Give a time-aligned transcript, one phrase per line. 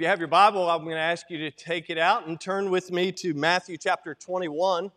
[0.00, 2.40] If you have your Bible, I'm going to ask you to take it out and
[2.40, 4.90] turn with me to Matthew chapter 21.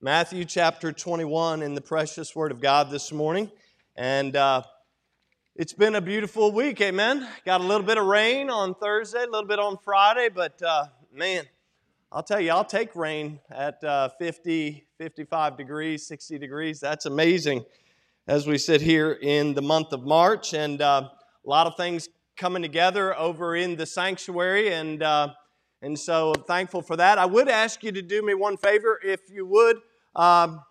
[0.00, 3.50] Matthew chapter 21 in the precious Word of God this morning.
[3.96, 4.62] And uh,
[5.56, 7.26] it's been a beautiful week, amen.
[7.44, 10.84] Got a little bit of rain on Thursday, a little bit on Friday, but uh,
[11.12, 11.46] man,
[12.12, 16.78] I'll tell you, I'll take rain at uh, 50, 55 degrees, 60 degrees.
[16.78, 17.64] That's amazing
[18.28, 20.54] as we sit here in the month of March.
[20.54, 21.08] And uh,
[21.44, 25.28] a lot of things coming together over in the sanctuary, and uh,
[25.82, 27.18] and so I'm thankful for that.
[27.18, 29.78] I would ask you to do me one favor, if you would.
[30.16, 30.62] Um,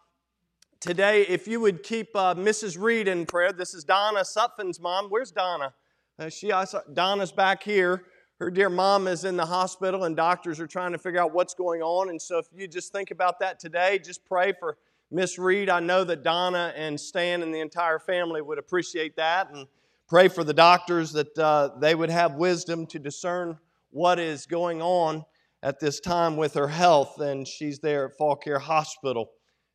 [0.80, 2.82] today, if you would keep uh, Mrs.
[2.82, 3.54] Reed in prayer.
[3.54, 5.10] This is Donna Sutphin's mom.
[5.10, 5.74] Where's Donna?
[6.18, 8.06] Uh, she also, Donna's back here.
[8.40, 11.54] Her dear mom is in the hospital, and doctors are trying to figure out what's
[11.54, 12.10] going on.
[12.10, 14.78] And so, if you just think about that today, just pray for
[15.12, 15.70] Miss Reed.
[15.70, 19.52] I know that Donna and Stan and the entire family would appreciate that.
[19.52, 19.68] And
[20.14, 23.58] Pray for the doctors that uh, they would have wisdom to discern
[23.90, 25.26] what is going on
[25.64, 27.20] at this time with her health.
[27.20, 29.32] And she's there at Fall Care Hospital.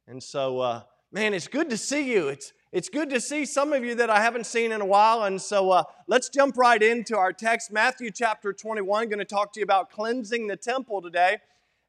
[0.07, 2.29] And so, uh, man, it's good to see you.
[2.29, 5.25] It's, it's good to see some of you that I haven't seen in a while.
[5.25, 7.73] And so uh, let's jump right into our text.
[7.73, 9.09] Matthew chapter 21.
[9.09, 11.39] going to talk to you about cleansing the temple today.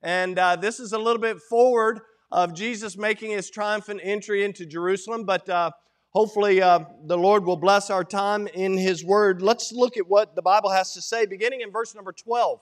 [0.02, 2.00] And uh, this is a little bit forward
[2.32, 5.24] of Jesus making his triumphant entry into Jerusalem.
[5.24, 5.70] But uh,
[6.12, 9.42] hopefully uh, the Lord will bless our time in His Word.
[9.42, 12.60] Let's look at what the Bible has to say, beginning in verse number 12.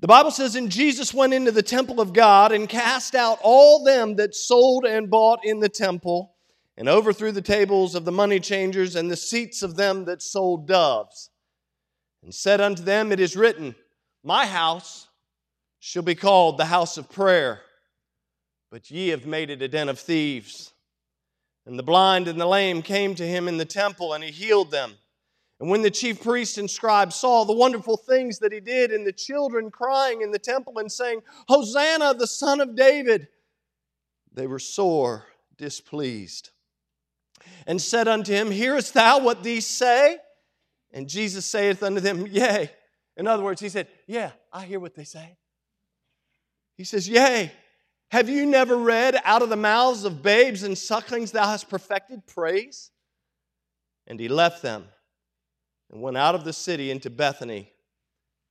[0.00, 3.82] The Bible says, And Jesus went into the temple of God and cast out all
[3.82, 6.34] them that sold and bought in the temple,
[6.76, 10.66] and overthrew the tables of the money changers and the seats of them that sold
[10.66, 11.30] doves,
[12.22, 13.74] and said unto them, It is written,
[14.22, 15.08] My house
[15.78, 17.62] shall be called the house of prayer,
[18.70, 20.72] but ye have made it a den of thieves.
[21.66, 24.70] And the blind and the lame came to him in the temple, and he healed
[24.70, 24.94] them.
[25.58, 29.06] And when the chief priests and scribes saw the wonderful things that he did, and
[29.06, 33.28] the children crying in the temple and saying, Hosanna, the Son of David,
[34.32, 36.50] they were sore displeased.
[37.66, 40.18] And said unto him, Hearest thou what these say?
[40.92, 42.70] And Jesus saith unto them, Yea.
[43.16, 45.36] In other words, he said, Yeah, I hear what they say.
[46.76, 47.50] He says, Yea.
[48.10, 52.26] Have you never read, Out of the mouths of babes and sucklings thou hast perfected
[52.26, 52.90] praise?
[54.06, 54.86] And he left them
[55.90, 57.72] and went out of the city into Bethany,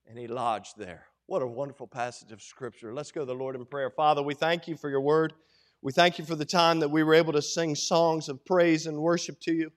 [0.08, 1.06] and he lodged there.
[1.28, 2.94] What a wonderful passage of Scripture.
[2.94, 3.90] Let's go to the Lord in prayer.
[3.90, 5.34] Father, we thank you for your word.
[5.82, 8.88] We thank you for the time that we were able to sing songs of praise
[8.88, 9.72] and worship to you.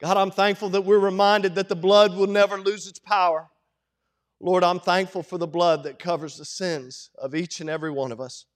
[0.00, 3.48] God, I'm thankful that we're reminded that the blood will never lose its power.
[4.44, 8.10] Lord, I'm thankful for the blood that covers the sins of each and every one
[8.10, 8.46] of us.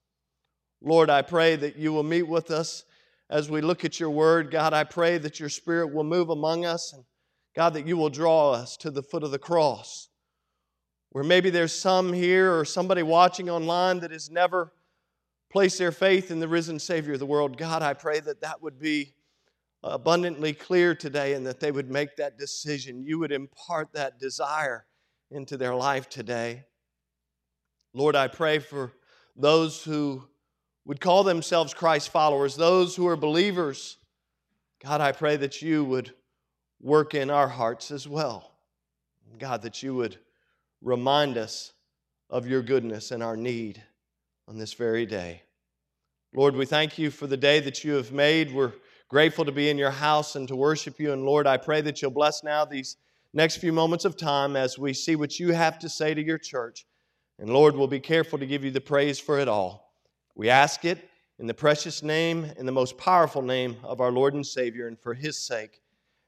[0.82, 2.84] Lord, I pray that you will meet with us
[3.30, 4.50] as we look at your word.
[4.50, 7.04] God, I pray that your spirit will move among us and
[7.54, 10.08] God, that you will draw us to the foot of the cross.
[11.10, 14.72] Where maybe there's some here or somebody watching online that has never
[15.52, 17.56] placed their faith in the risen Savior of the world.
[17.56, 19.14] God, I pray that that would be
[19.84, 23.04] abundantly clear today and that they would make that decision.
[23.04, 24.84] You would impart that desire
[25.30, 26.64] into their life today.
[27.92, 28.92] Lord, I pray for
[29.34, 30.24] those who
[30.84, 33.96] would call themselves Christ followers, those who are believers.
[34.82, 36.12] God, I pray that you would
[36.80, 38.52] work in our hearts as well.
[39.38, 40.18] God, that you would
[40.82, 41.72] remind us
[42.30, 43.82] of your goodness and our need
[44.48, 45.42] on this very day.
[46.34, 48.52] Lord, we thank you for the day that you have made.
[48.52, 48.72] We're
[49.08, 51.12] grateful to be in your house and to worship you.
[51.12, 52.96] And Lord, I pray that you'll bless now these
[53.36, 56.38] next few moments of time as we see what you have to say to your
[56.38, 56.86] church.
[57.38, 59.92] And Lord, we'll be careful to give you the praise for it all.
[60.34, 64.32] We ask it in the precious name, in the most powerful name of our Lord
[64.32, 65.82] and Savior, and for his sake.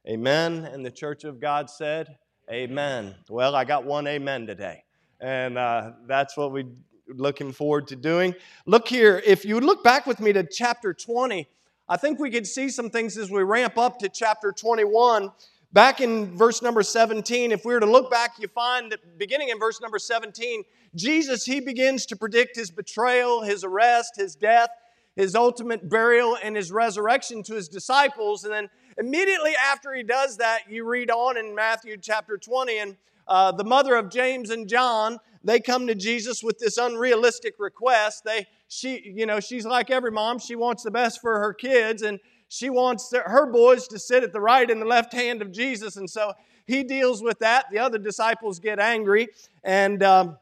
[0.07, 0.67] Amen.
[0.67, 2.19] And the church of God said,
[2.53, 3.15] Amen.
[3.31, 4.85] Well, I got one amen today.
[5.19, 6.69] And uh, that's what we're
[7.07, 8.35] looking forward to doing.
[8.67, 11.49] Look here, if you look back with me to chapter 20,
[11.89, 15.31] I think we could see some things as we ramp up to chapter 21
[15.73, 19.51] Back in verse number 17, if we were to look back, you find that beginning
[19.51, 20.63] in verse number 17,
[20.95, 24.71] Jesus, he begins to predict his betrayal, his arrest, his death,
[25.15, 28.45] his ultimate burial, and his resurrection to his disciples.
[28.45, 32.97] And then immediately after he does that, you read on in Matthew chapter 20, and
[33.27, 38.25] uh, the mother of James and John, they come to Jesus with this unrealistic request.
[38.25, 42.01] They, she, you know, she's like every mom, she wants the best for her kids,
[42.01, 45.53] and she wants her boys to sit at the right and the left hand of
[45.53, 45.97] Jesus.
[45.97, 46.33] And so
[46.67, 47.67] he deals with that.
[47.71, 49.29] The other disciples get angry.
[49.63, 50.39] And um,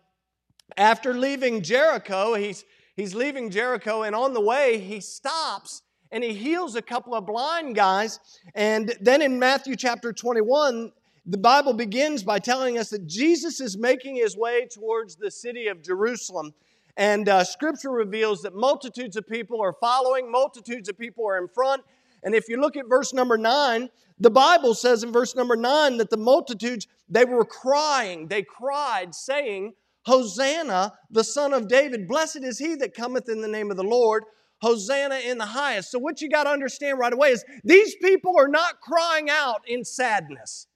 [0.76, 2.64] after leaving Jericho, he's,
[2.94, 5.82] he's leaving Jericho, and on the way, he stops
[6.12, 8.20] and he heals a couple of blind guys.
[8.54, 10.92] And then in Matthew chapter 21,
[11.26, 15.66] the Bible begins by telling us that Jesus is making his way towards the city
[15.66, 16.54] of Jerusalem.
[16.96, 21.48] And uh, scripture reveals that multitudes of people are following, multitudes of people are in
[21.48, 21.82] front.
[22.26, 23.88] And if you look at verse number nine,
[24.18, 28.26] the Bible says in verse number nine that the multitudes, they were crying.
[28.26, 29.74] They cried, saying,
[30.06, 32.08] Hosanna, the son of David.
[32.08, 34.24] Blessed is he that cometh in the name of the Lord.
[34.60, 35.92] Hosanna in the highest.
[35.92, 39.60] So, what you got to understand right away is these people are not crying out
[39.68, 40.66] in sadness.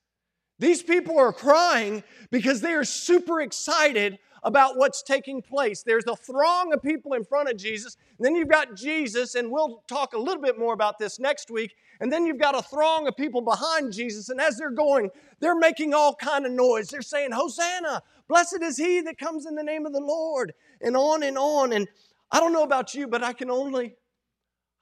[0.61, 5.83] These people are crying because they are super excited about what's taking place.
[5.83, 7.97] There's a throng of people in front of Jesus.
[8.19, 11.51] And then you've got Jesus, and we'll talk a little bit more about this next
[11.51, 11.75] week.
[12.01, 15.11] And then you've got a throng of people behind Jesus, and as they're going,
[15.41, 16.89] they're making all kind of noise.
[16.89, 18.03] They're saying, "Hosanna!
[18.29, 21.73] Blessed is he that comes in the name of the Lord," and on and on.
[21.73, 21.89] And
[22.31, 23.97] I don't know about you, but I can only,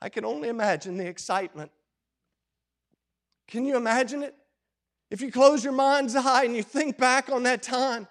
[0.01, 1.73] I can only imagine the excitement.
[3.49, 4.35] Can you imagine it?
[5.11, 8.09] If you close your mind's eye and you think back on that time,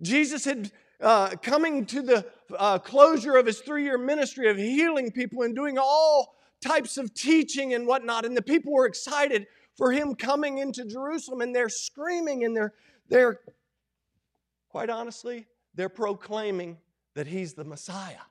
[0.00, 5.10] Jesus had uh, coming to the uh, closure of his three year ministry of healing
[5.10, 8.24] people and doing all types of teaching and whatnot.
[8.24, 9.46] And the people were excited
[9.76, 12.74] for him coming into Jerusalem and they're screaming and they're,
[13.08, 13.40] they're
[14.68, 16.78] quite honestly, they're proclaiming
[17.14, 18.29] that he's the Messiah.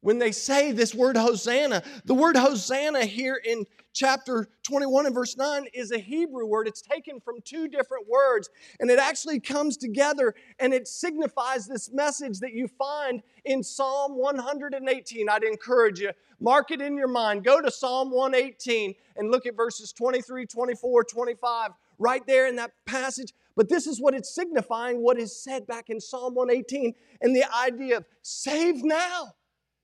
[0.00, 3.64] When they say this word Hosanna, the word Hosanna here in
[3.96, 6.68] chapter 21 and verse 9 is a Hebrew word.
[6.68, 11.90] It's taken from two different words, and it actually comes together and it signifies this
[11.90, 15.28] message that you find in Psalm 118.
[15.28, 16.10] I'd encourage you,
[16.40, 17.42] mark it in your mind.
[17.42, 22.72] Go to Psalm 118 and look at verses 23, 24, 25, right there in that
[22.84, 23.32] passage.
[23.56, 27.44] But this is what it's signifying, what is said back in Psalm 118, and the
[27.56, 29.32] idea of save now.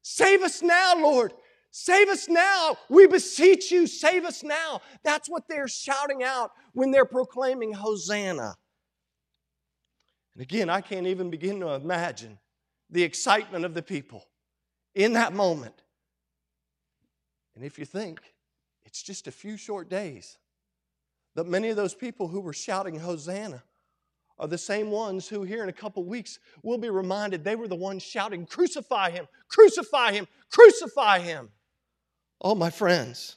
[0.02, 1.32] Save us now, Lord.
[1.70, 2.76] Save us now.
[2.90, 4.82] We beseech you, save us now.
[5.02, 8.56] That's what they're shouting out when they're proclaiming Hosanna.
[10.34, 12.38] And again, I can't even begin to imagine
[12.90, 14.26] the excitement of the people
[14.94, 15.82] in that moment.
[17.54, 18.20] And if you think
[18.84, 20.36] it's just a few short days,
[21.34, 23.62] that many of those people who were shouting Hosanna
[24.42, 27.68] are the same ones who, here in a couple weeks, will be reminded they were
[27.68, 31.48] the ones shouting, Crucify him, crucify him, crucify him.
[32.40, 33.36] Oh, my friends,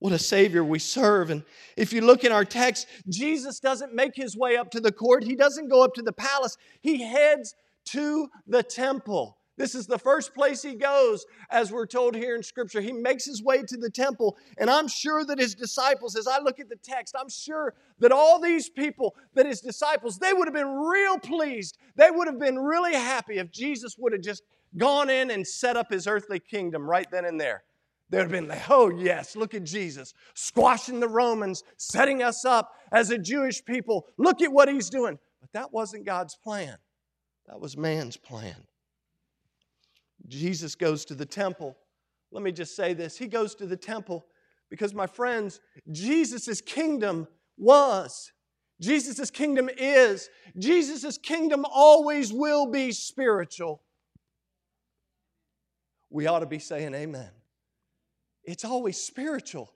[0.00, 1.30] what a Savior we serve.
[1.30, 1.44] And
[1.76, 5.22] if you look in our text, Jesus doesn't make his way up to the court,
[5.22, 7.54] he doesn't go up to the palace, he heads
[7.86, 9.38] to the temple.
[9.60, 12.80] This is the first place he goes, as we're told here in Scripture.
[12.80, 16.38] He makes his way to the temple, and I'm sure that his disciples, as I
[16.38, 20.48] look at the text, I'm sure that all these people, that his disciples, they would
[20.48, 21.76] have been real pleased.
[21.94, 24.44] They would have been really happy if Jesus would have just
[24.78, 27.62] gone in and set up his earthly kingdom right then and there.
[28.08, 32.46] They would have been like, oh, yes, look at Jesus, squashing the Romans, setting us
[32.46, 34.06] up as a Jewish people.
[34.16, 35.18] Look at what he's doing.
[35.42, 36.78] But that wasn't God's plan,
[37.46, 38.56] that was man's plan.
[40.30, 41.76] Jesus goes to the temple.
[42.30, 44.26] Let me just say this He goes to the temple
[44.70, 45.60] because, my friends,
[45.90, 47.26] Jesus' kingdom
[47.58, 48.32] was,
[48.80, 53.82] Jesus' kingdom is, Jesus' kingdom always will be spiritual.
[56.08, 57.30] We ought to be saying amen.
[58.44, 59.72] It's always spiritual.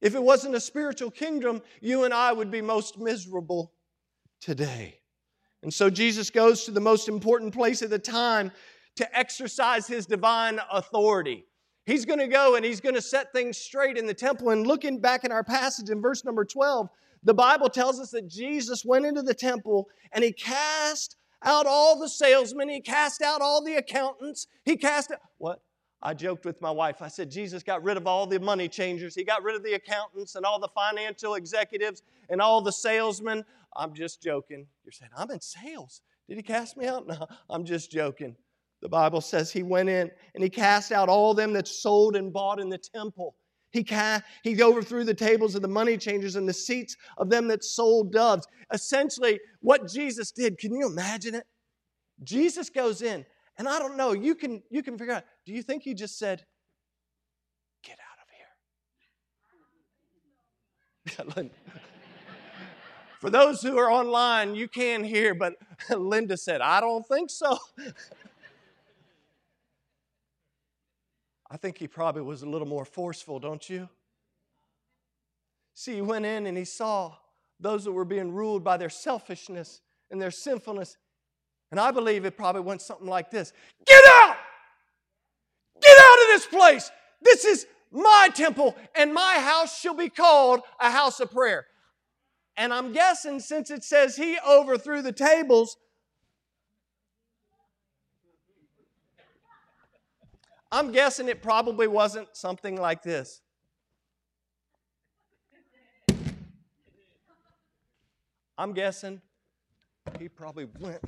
[0.00, 3.72] If it wasn't a spiritual kingdom, you and I would be most miserable
[4.40, 5.00] today.
[5.62, 8.52] And so Jesus goes to the most important place at the time
[8.96, 11.44] to exercise his divine authority.
[11.86, 14.50] He's going to go and he's going to set things straight in the temple.
[14.50, 16.88] And looking back in our passage in verse number 12,
[17.22, 21.98] the Bible tells us that Jesus went into the temple and he cast out all
[21.98, 25.60] the salesmen, he cast out all the accountants, he cast out, what?
[26.02, 27.00] I joked with my wife.
[27.00, 29.14] I said, Jesus got rid of all the money changers.
[29.14, 33.42] He got rid of the accountants and all the financial executives and all the salesmen.
[33.74, 34.66] I'm just joking.
[34.84, 36.02] You're saying, I'm in sales.
[36.28, 37.06] Did he cast me out?
[37.08, 38.36] No, I'm just joking.
[38.82, 42.32] The Bible says he went in and he cast out all them that sold and
[42.32, 43.34] bought in the temple.
[43.74, 43.84] He,
[44.44, 48.12] he overthrew the tables of the money changers and the seats of them that sold
[48.12, 48.46] doves.
[48.72, 51.44] Essentially, what Jesus did, can you imagine it?
[52.22, 53.26] Jesus goes in,
[53.58, 56.18] and I don't know, you can, you can figure out, do you think he just
[56.18, 56.44] said,
[57.82, 58.18] Get out
[61.18, 61.50] of here?
[63.20, 65.54] For those who are online, you can hear, but
[65.90, 67.58] Linda said, I don't think so.
[71.54, 73.88] I think he probably was a little more forceful, don't you?
[75.72, 77.14] See, he went in and he saw
[77.60, 79.80] those that were being ruled by their selfishness
[80.10, 80.96] and their sinfulness.
[81.70, 83.52] And I believe it probably went something like this
[83.86, 84.36] Get out!
[85.80, 86.90] Get out of this place!
[87.22, 91.66] This is my temple, and my house shall be called a house of prayer.
[92.56, 95.76] And I'm guessing since it says he overthrew the tables,
[100.74, 103.42] I'm guessing it probably wasn't something like this.
[108.58, 109.22] I'm guessing
[110.18, 111.00] he probably went.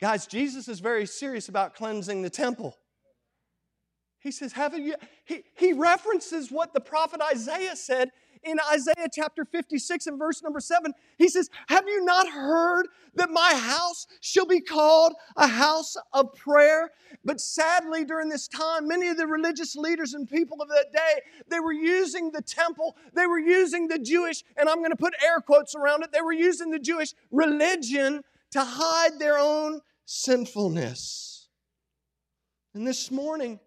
[0.00, 2.76] Guys, Jesus is very serious about cleansing the temple.
[4.18, 4.96] He says, Haven't you?
[5.26, 8.10] He, he references what the prophet Isaiah said
[8.44, 10.92] in Isaiah chapter 56 and verse number 7.
[11.18, 16.34] He says, Have you not heard that my house shall be called a house of
[16.34, 16.90] prayer?
[17.24, 21.22] But sadly, during this time, many of the religious leaders and people of that day,
[21.48, 25.14] they were using the temple, they were using the Jewish, and I'm going to put
[25.24, 31.48] air quotes around it, they were using the Jewish religion to hide their own sinfulness.
[32.74, 33.60] And this morning,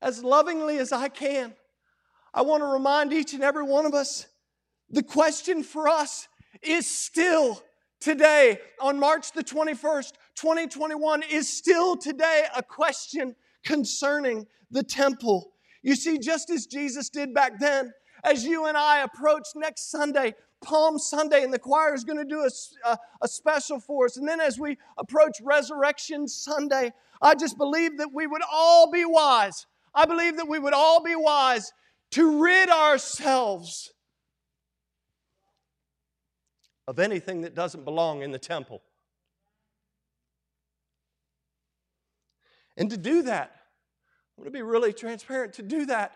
[0.00, 1.54] as lovingly as I can,
[2.36, 4.26] I want to remind each and every one of us
[4.90, 6.28] the question for us
[6.62, 7.62] is still
[7.98, 15.50] today, on March the 21st, 2021, is still today a question concerning the temple.
[15.82, 20.34] You see, just as Jesus did back then, as you and I approach next Sunday,
[20.62, 22.50] Palm Sunday, and the choir is going to do a,
[22.88, 24.18] a, a, special for us.
[24.18, 29.06] And then as we approach Resurrection Sunday, I just believe that we would all be
[29.06, 29.66] wise.
[29.94, 31.72] I believe that we would all be wise
[32.12, 33.92] to rid ourselves
[36.86, 38.82] of anything that doesn't belong in the temple.
[42.76, 43.56] And to do that,
[44.36, 45.54] I'm going to be really transparent.
[45.54, 46.12] To do that,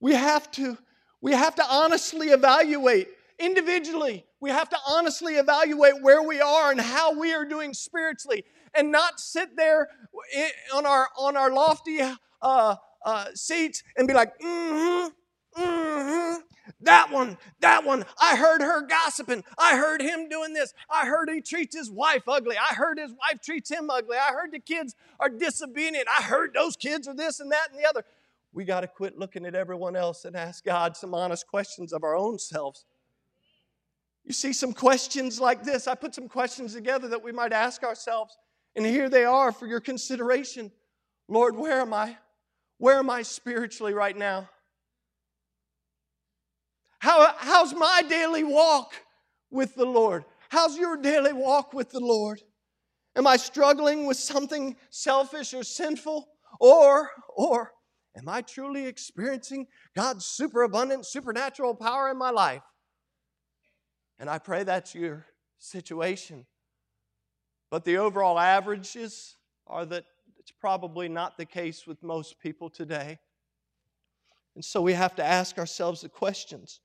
[0.00, 0.78] we have to
[1.20, 4.24] we have to honestly evaluate individually.
[4.40, 8.90] We have to honestly evaluate where we are and how we are doing spiritually, and
[8.90, 9.88] not sit there
[10.74, 12.00] on our on our lofty
[12.40, 16.40] uh, uh, seats and be like, mm-hmm, mm-hmm.
[16.82, 19.42] That one, that one, I heard her gossiping.
[19.58, 20.74] I heard him doing this.
[20.90, 22.56] I heard he treats his wife ugly.
[22.56, 24.16] I heard his wife treats him ugly.
[24.16, 26.06] I heard the kids are disobedient.
[26.08, 28.04] I heard those kids are this and that and the other.
[28.52, 32.04] We got to quit looking at everyone else and ask God some honest questions of
[32.04, 32.84] our own selves.
[34.24, 35.88] You see some questions like this.
[35.88, 38.36] I put some questions together that we might ask ourselves,
[38.76, 40.70] and here they are for your consideration.
[41.28, 42.18] Lord, where am I?
[42.78, 44.48] Where am I spiritually right now?
[47.00, 48.92] How, how's my daily walk
[49.50, 50.24] with the Lord?
[50.48, 52.40] How's your daily walk with the Lord?
[53.14, 56.28] Am I struggling with something selfish or sinful?
[56.60, 57.72] Or, or
[58.16, 62.62] am I truly experiencing God's superabundant, supernatural power in my life?
[64.18, 65.26] And I pray that's your
[65.58, 66.46] situation.
[67.70, 70.04] But the overall averages are that
[70.48, 73.18] it's probably not the case with most people today.
[74.54, 76.80] And so we have to ask ourselves the questions.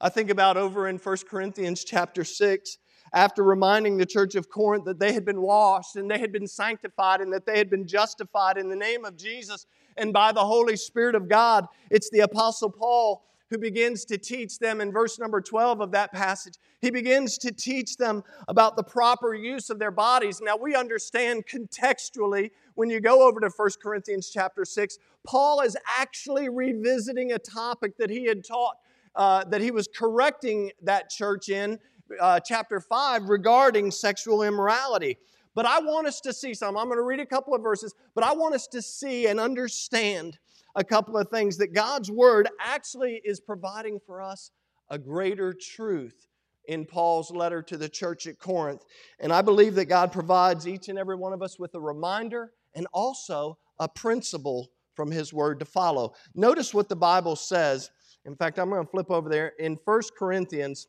[0.00, 2.78] I think about over in 1 Corinthians chapter 6,
[3.12, 6.46] after reminding the church of Corinth that they had been washed and they had been
[6.46, 9.66] sanctified and that they had been justified in the name of Jesus
[9.98, 11.66] and by the Holy Spirit of God.
[11.90, 16.10] It's the Apostle Paul who begins to teach them in verse number 12 of that
[16.10, 16.54] passage.
[16.80, 20.40] He begins to teach them about the proper use of their bodies.
[20.40, 25.76] Now, we understand contextually when you go over to 1 Corinthians chapter 6, Paul is
[25.98, 28.78] actually revisiting a topic that he had taught,
[29.16, 31.78] uh, that he was correcting that church in
[32.18, 35.18] uh, chapter 5 regarding sexual immorality.
[35.54, 36.78] But I want us to see some.
[36.78, 39.38] I'm going to read a couple of verses, but I want us to see and
[39.38, 40.38] understand
[40.74, 44.50] a couple of things that God's Word actually is providing for us
[44.88, 46.26] a greater truth
[46.66, 48.84] in Paul's letter to the church at Corinth.
[49.20, 52.52] And I believe that God provides each and every one of us with a reminder
[52.74, 56.14] and also a principle from His Word to follow.
[56.34, 57.90] Notice what the Bible says.
[58.24, 60.86] In fact, I'm going to flip over there in 1 Corinthians,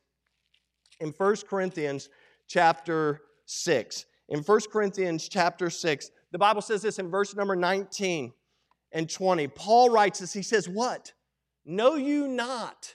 [1.00, 2.08] in 1 Corinthians
[2.46, 4.06] chapter 6.
[4.28, 8.32] In 1 Corinthians chapter 6, the Bible says this in verse number 19
[8.94, 9.48] and 20.
[9.48, 10.32] Paul writes this.
[10.32, 11.12] He says, What?
[11.66, 12.94] Know you not?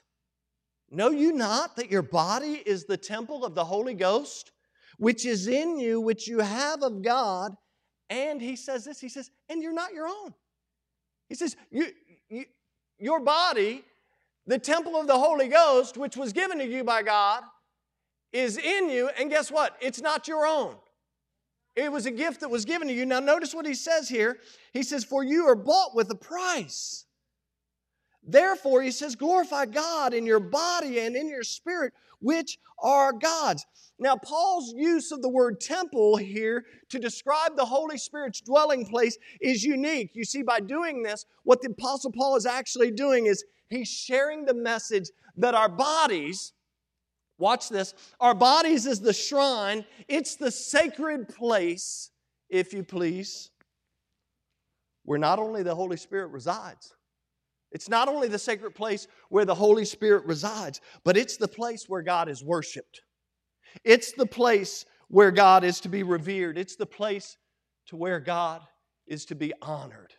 [0.90, 4.52] Know you not that your body is the temple of the Holy Ghost,
[4.98, 7.56] which is in you, which you have of God?
[8.10, 10.34] And he says this, he says, and you're not your own.
[11.28, 11.88] He says, you,
[12.28, 12.46] you,
[12.98, 13.84] your body,
[14.48, 17.44] the temple of the Holy Ghost, which was given to you by God,
[18.34, 19.76] is in you, and guess what?
[19.80, 20.76] It's not your own.
[21.80, 23.06] It was a gift that was given to you.
[23.06, 24.40] Now, notice what he says here.
[24.74, 27.06] He says, For you are bought with a price.
[28.24, 33.66] Therefore, he says, glorify God in your body and in your spirit, which are God's.
[33.98, 39.18] Now, Paul's use of the word temple here to describe the Holy Spirit's dwelling place
[39.42, 40.12] is unique.
[40.14, 44.46] You see, by doing this, what the Apostle Paul is actually doing is he's sharing
[44.46, 46.54] the message that our bodies,
[47.40, 52.12] watch this, our bodies is the shrine, it's the sacred place,
[52.50, 53.50] if you please,
[55.04, 56.94] where not only the Holy Spirit resides,
[57.72, 61.86] it's not only the sacred place where the Holy Spirit resides, but it's the place
[61.88, 63.02] where God is worshiped.
[63.84, 66.58] It's the place where God is to be revered.
[66.58, 67.38] It's the place
[67.88, 68.62] to where God
[69.08, 70.14] is to be honored.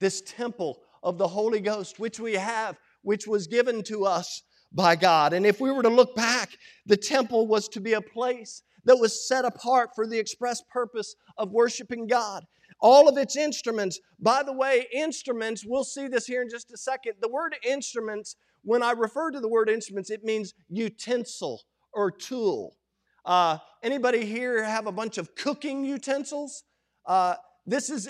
[0.00, 4.42] This temple of the Holy Ghost, which we have, which was given to us
[4.72, 5.32] by God.
[5.32, 6.50] And if we were to look back,
[6.86, 11.14] the temple was to be a place that was set apart for the express purpose
[11.36, 12.44] of worshiping God.
[12.80, 16.76] All of its instruments, by the way, instruments, we'll see this here in just a
[16.76, 17.14] second.
[17.20, 22.76] The word instruments, when I refer to the word instruments, it means utensil or tool.
[23.24, 26.64] Uh, anybody here have a bunch of cooking utensils?
[27.06, 27.34] Uh,
[27.66, 28.08] this is,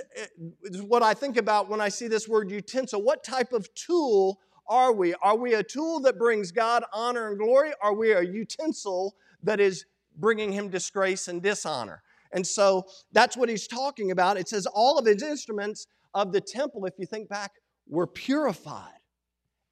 [0.64, 3.02] is what I think about when I see this word utensil.
[3.02, 5.14] What type of tool are we?
[5.22, 7.72] Are we a tool that brings God honor and glory?
[7.80, 9.84] Are we a utensil that is
[10.16, 12.02] bringing him disgrace and dishonor?
[12.32, 14.36] And so that's what he's talking about.
[14.36, 17.52] It says all of his instruments of the temple, if you think back,
[17.88, 19.00] were purified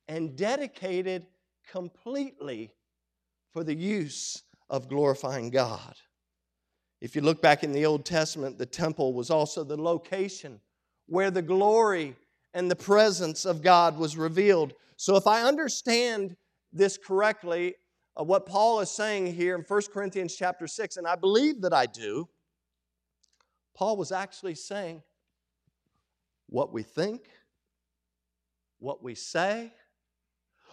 [0.09, 1.27] and dedicated
[1.71, 2.71] completely
[3.53, 5.95] for the use of glorifying God.
[7.01, 10.61] If you look back in the Old Testament, the temple was also the location
[11.07, 12.17] where the glory
[12.55, 14.73] and the presence of God was revealed.
[14.97, 16.37] So if I understand
[16.73, 17.75] this correctly,
[18.19, 21.73] uh, what Paul is saying here in 1 Corinthians chapter 6, and I believe that
[21.73, 22.29] I do,
[23.75, 25.03] Paul was actually saying
[26.49, 27.23] what we think,
[28.79, 29.73] what we say,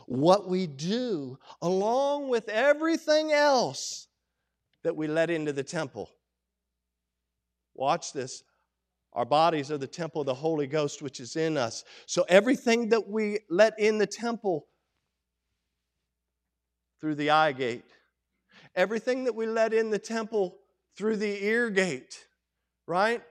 [0.05, 4.07] what we do, along with everything else
[4.83, 6.09] that we let into the temple.
[7.73, 8.43] Watch this.
[9.13, 11.83] Our bodies are the temple of the Holy Ghost, which is in us.
[12.05, 14.67] So everything that we let in the temple
[17.01, 17.83] through the eye gate,
[18.75, 20.57] everything that we let in the temple
[20.95, 22.25] through the ear gate,
[22.87, 23.21] right?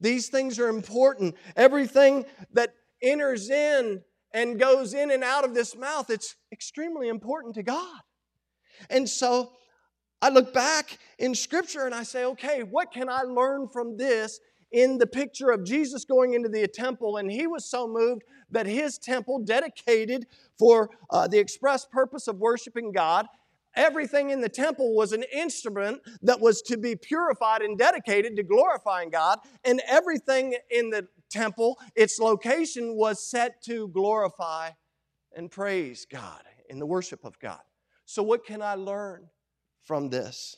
[0.00, 1.34] These things are important.
[1.56, 7.54] Everything that enters in and goes in and out of this mouth, it's extremely important
[7.54, 8.00] to God.
[8.90, 9.52] And so
[10.20, 14.38] I look back in Scripture and I say, okay, what can I learn from this
[14.74, 17.16] in the picture of Jesus going into the temple?
[17.16, 20.26] And he was so moved that his temple, dedicated
[20.58, 23.26] for uh, the express purpose of worshiping God,
[23.76, 28.42] everything in the temple was an instrument that was to be purified and dedicated to
[28.42, 34.70] glorifying God, and everything in the temple, its location was set to glorify
[35.36, 37.60] and praise God in the worship of God.
[38.06, 39.28] So, what can I learn
[39.82, 40.56] from this?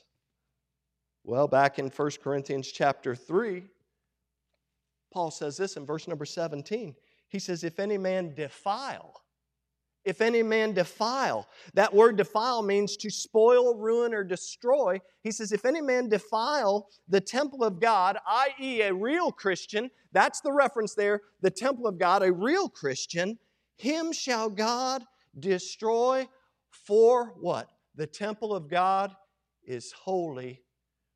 [1.23, 3.65] Well, back in 1 Corinthians chapter 3,
[5.13, 6.95] Paul says this in verse number 17.
[7.29, 9.23] He says, If any man defile,
[10.07, 11.49] if any man defile.
[11.75, 15.01] That word defile means to spoil, ruin, or destroy.
[15.23, 20.41] He says, if any man defile the temple of God, i.e., a real Christian, that's
[20.41, 23.37] the reference there, the temple of God, a real Christian,
[23.77, 25.03] him shall God
[25.39, 26.29] destroy
[26.71, 27.69] for what?
[27.97, 29.15] The temple of God
[29.65, 30.63] is holy,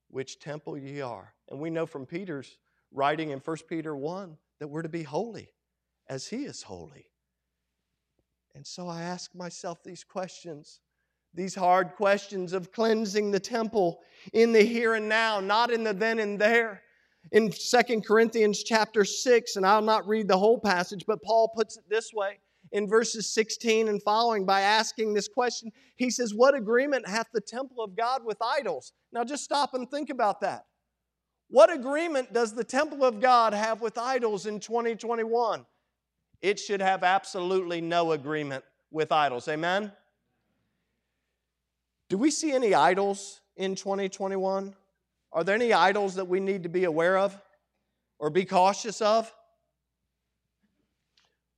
[0.08, 1.32] which temple ye are.
[1.48, 2.58] And we know from Peter's
[2.92, 5.50] writing in 1 Peter 1 that we're to be holy
[6.08, 7.06] as he is holy.
[8.54, 10.80] And so I ask myself these questions,
[11.32, 14.00] these hard questions of cleansing the temple
[14.32, 16.82] in the here and now, not in the then and there.
[17.32, 21.76] In Second Corinthians chapter 6, and I'll not read the whole passage, but Paul puts
[21.76, 22.38] it this way
[22.72, 25.70] in verses 16 and following by asking this question.
[25.96, 28.92] He says, What agreement hath the temple of God with idols?
[29.12, 30.64] Now just stop and think about that.
[31.50, 35.66] What agreement does the temple of God have with idols in 2021?
[36.42, 39.48] it should have absolutely no agreement with idols.
[39.48, 39.92] Amen?
[42.08, 44.74] Do we see any idols in 2021?
[45.32, 47.40] Are there any idols that we need to be aware of
[48.18, 49.32] or be cautious of?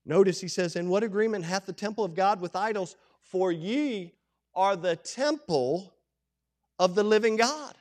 [0.05, 2.97] Notice he says, In what agreement hath the temple of God with idols?
[3.21, 4.13] For ye
[4.55, 5.95] are the temple
[6.79, 7.75] of the living God.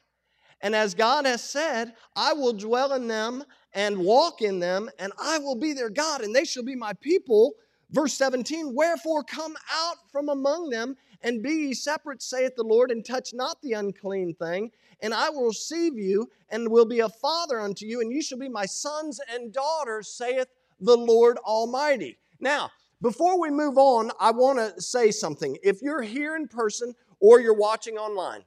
[0.62, 3.44] And as God has said, I will dwell in them
[3.74, 6.94] and walk in them, and I will be their God, and they shall be my
[6.94, 7.54] people.
[7.92, 12.92] Verse 17, wherefore come out from among them, and be ye separate, saith the Lord,
[12.92, 14.72] and touch not the unclean thing,
[15.02, 18.38] and I will receive you, and will be a father unto you, and you shall
[18.38, 20.48] be my sons and daughters, saith
[20.80, 22.18] the Lord Almighty.
[22.40, 22.72] Now,
[23.02, 25.58] before we move on, I want to say something.
[25.64, 28.44] If you're here in person or you're watching online,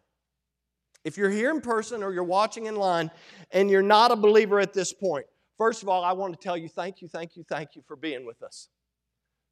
[1.04, 3.10] if you're here in person or you're watching in line
[3.50, 6.56] and you're not a believer at this point, first of all, I want to tell
[6.56, 8.68] you thank you, thank you, thank you for being with us.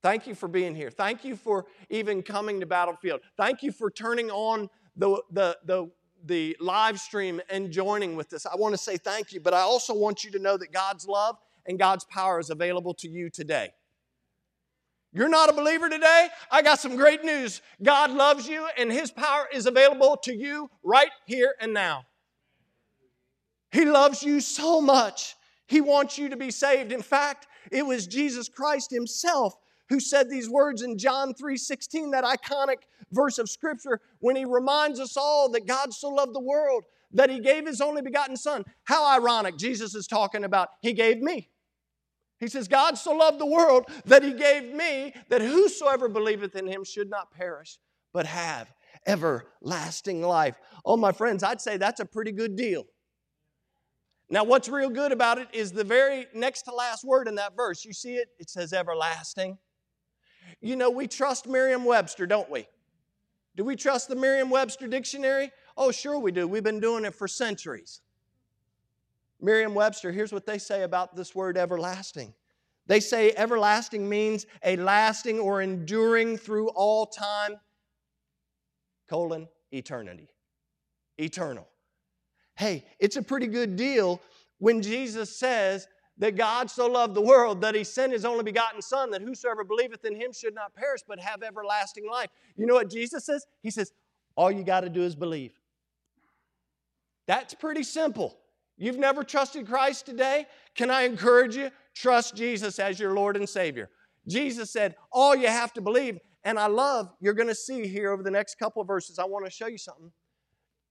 [0.03, 0.91] Thank you for being here.
[0.91, 3.21] Thank you for even coming to Battlefield.
[3.37, 5.91] Thank you for turning on the, the, the,
[6.25, 8.45] the live stream and joining with us.
[8.45, 11.07] I want to say thank you, but I also want you to know that God's
[11.07, 11.37] love
[11.67, 13.71] and God's power is available to you today.
[15.13, 16.29] You're not a believer today?
[16.51, 17.61] I got some great news.
[17.83, 22.07] God loves you, and His power is available to you right here and now.
[23.71, 25.35] He loves you so much.
[25.67, 26.93] He wants you to be saved.
[26.93, 29.55] In fact, it was Jesus Christ Himself
[29.89, 34.99] who said these words in John 3:16, that iconic verse of Scripture, when He reminds
[34.99, 38.65] us all that God so loved the world that He gave His only begotten Son.
[38.85, 41.51] How ironic Jesus is talking about, He gave me.
[42.43, 46.67] He says, God so loved the world that he gave me that whosoever believeth in
[46.67, 47.79] him should not perish,
[48.13, 48.69] but have
[49.07, 50.59] everlasting life.
[50.85, 52.85] Oh, my friends, I'd say that's a pretty good deal.
[54.29, 57.55] Now, what's real good about it is the very next to last word in that
[57.55, 57.85] verse.
[57.85, 58.31] You see it?
[58.41, 59.57] It says everlasting.
[60.61, 62.67] You know, we trust Merriam Webster, don't we?
[63.55, 65.53] Do we trust the Merriam Webster dictionary?
[65.77, 66.49] Oh, sure we do.
[66.49, 68.01] We've been doing it for centuries.
[69.43, 72.33] Merriam Webster, here's what they say about this word everlasting.
[72.87, 77.57] They say everlasting means a lasting or enduring through all time,
[79.09, 80.29] colon, eternity.
[81.19, 81.69] Eternal.
[82.57, 84.21] Hey, it's a pretty good deal
[84.59, 88.81] when Jesus says that God so loved the world that he sent his only begotten
[88.81, 92.31] Son, that whosoever believeth in him should not perish but have everlasting life.
[92.57, 93.45] You know what Jesus says?
[93.63, 93.93] He says,
[94.37, 95.53] All you got to do is believe.
[97.27, 98.37] That's pretty simple.
[98.77, 100.47] You've never trusted Christ today?
[100.75, 101.71] Can I encourage you?
[101.95, 103.91] Trust Jesus as your Lord and Savior.
[104.27, 108.11] Jesus said, All you have to believe, and I love, you're going to see here
[108.11, 110.11] over the next couple of verses, I want to show you something.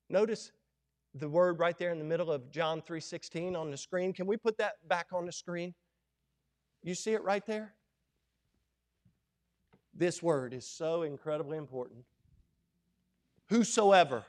[0.09, 0.51] Notice
[1.15, 4.13] the word right there in the middle of John 3:16 on the screen.
[4.13, 5.73] Can we put that back on the screen?
[6.83, 7.73] You see it right there?
[9.93, 12.05] This word is so incredibly important.
[13.49, 14.25] Whosoever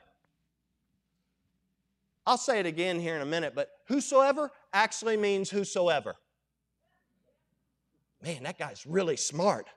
[2.25, 6.15] I'll say it again here in a minute, but whosoever actually means whosoever.
[8.21, 9.67] Man, that guy's really smart.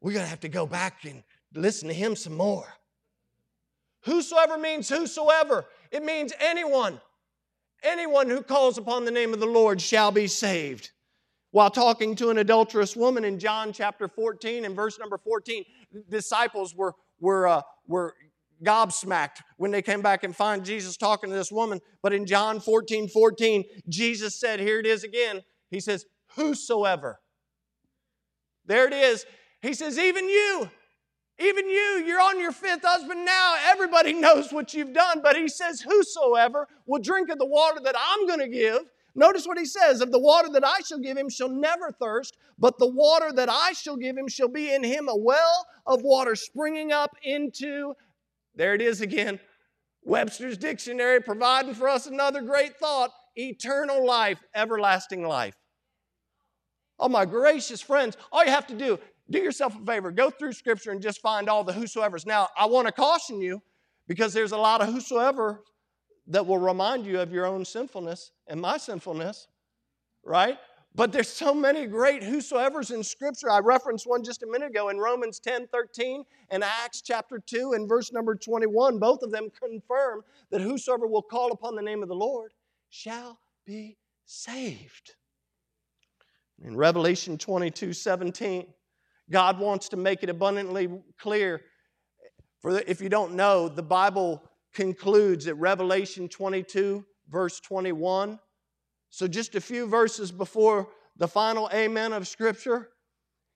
[0.00, 1.22] We're going to have to go back and
[1.54, 2.66] listen to him some more.
[4.02, 7.00] Whosoever means whosoever, it means anyone.
[7.82, 10.90] Anyone who calls upon the name of the Lord shall be saved.
[11.50, 15.64] While talking to an adulterous woman in John chapter 14 and verse number 14,
[16.08, 18.14] disciples were, were, uh, were
[18.64, 21.80] gobsmacked when they came back and find Jesus talking to this woman.
[22.02, 25.42] But in John 14 14, Jesus said, Here it is again.
[25.70, 26.04] He says,
[26.36, 27.20] Whosoever.
[28.66, 29.24] There it is.
[29.62, 30.68] He says, Even you,
[31.38, 33.56] even you, you're on your fifth husband now.
[33.66, 35.20] Everybody knows what you've done.
[35.22, 38.82] But he says, Whosoever will drink of the water that I'm going to give.
[39.14, 42.36] Notice what he says of the water that I shall give him shall never thirst,
[42.56, 46.02] but the water that I shall give him shall be in him a well of
[46.02, 47.94] water springing up into
[48.58, 49.40] there it is again.
[50.04, 55.54] Webster's Dictionary providing for us another great thought eternal life, everlasting life.
[56.98, 58.98] Oh, my gracious friends, all you have to do,
[59.30, 62.26] do yourself a favor, go through Scripture and just find all the whosoever's.
[62.26, 63.62] Now, I want to caution you
[64.08, 65.62] because there's a lot of whosoever
[66.26, 69.46] that will remind you of your own sinfulness and my sinfulness,
[70.24, 70.58] right?
[70.94, 73.50] But there's so many great whosoever's in Scripture.
[73.50, 77.74] I referenced one just a minute ago in Romans 10 13 and Acts chapter 2
[77.74, 78.98] and verse number 21.
[78.98, 82.52] Both of them confirm that whosoever will call upon the name of the Lord
[82.90, 85.14] shall be saved.
[86.64, 88.66] In Revelation 22 17,
[89.30, 91.60] God wants to make it abundantly clear.
[92.60, 94.42] For the, if you don't know, the Bible
[94.74, 98.40] concludes at Revelation 22, verse 21
[99.10, 102.90] so, just a few verses before the final amen of Scripture,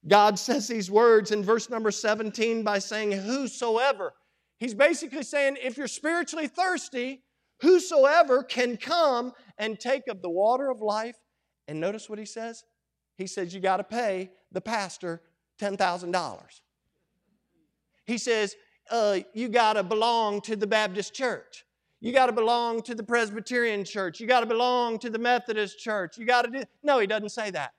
[0.06, 4.14] God says these words in verse number 17 by saying, Whosoever.
[4.58, 7.22] He's basically saying, if you're spiritually thirsty,
[7.60, 11.16] whosoever can come and take of the water of life.
[11.68, 12.64] And notice what he says?
[13.16, 15.20] He says, You got to pay the pastor
[15.60, 16.40] $10,000.
[18.04, 18.54] He says,
[18.90, 21.64] uh, You got to belong to the Baptist church.
[22.02, 24.18] You got to belong to the Presbyterian church.
[24.18, 26.18] You got to belong to the Methodist church.
[26.18, 26.64] You got to do.
[26.82, 27.74] No, he doesn't say that.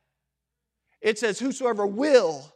[1.01, 2.49] It says, Whosoever will,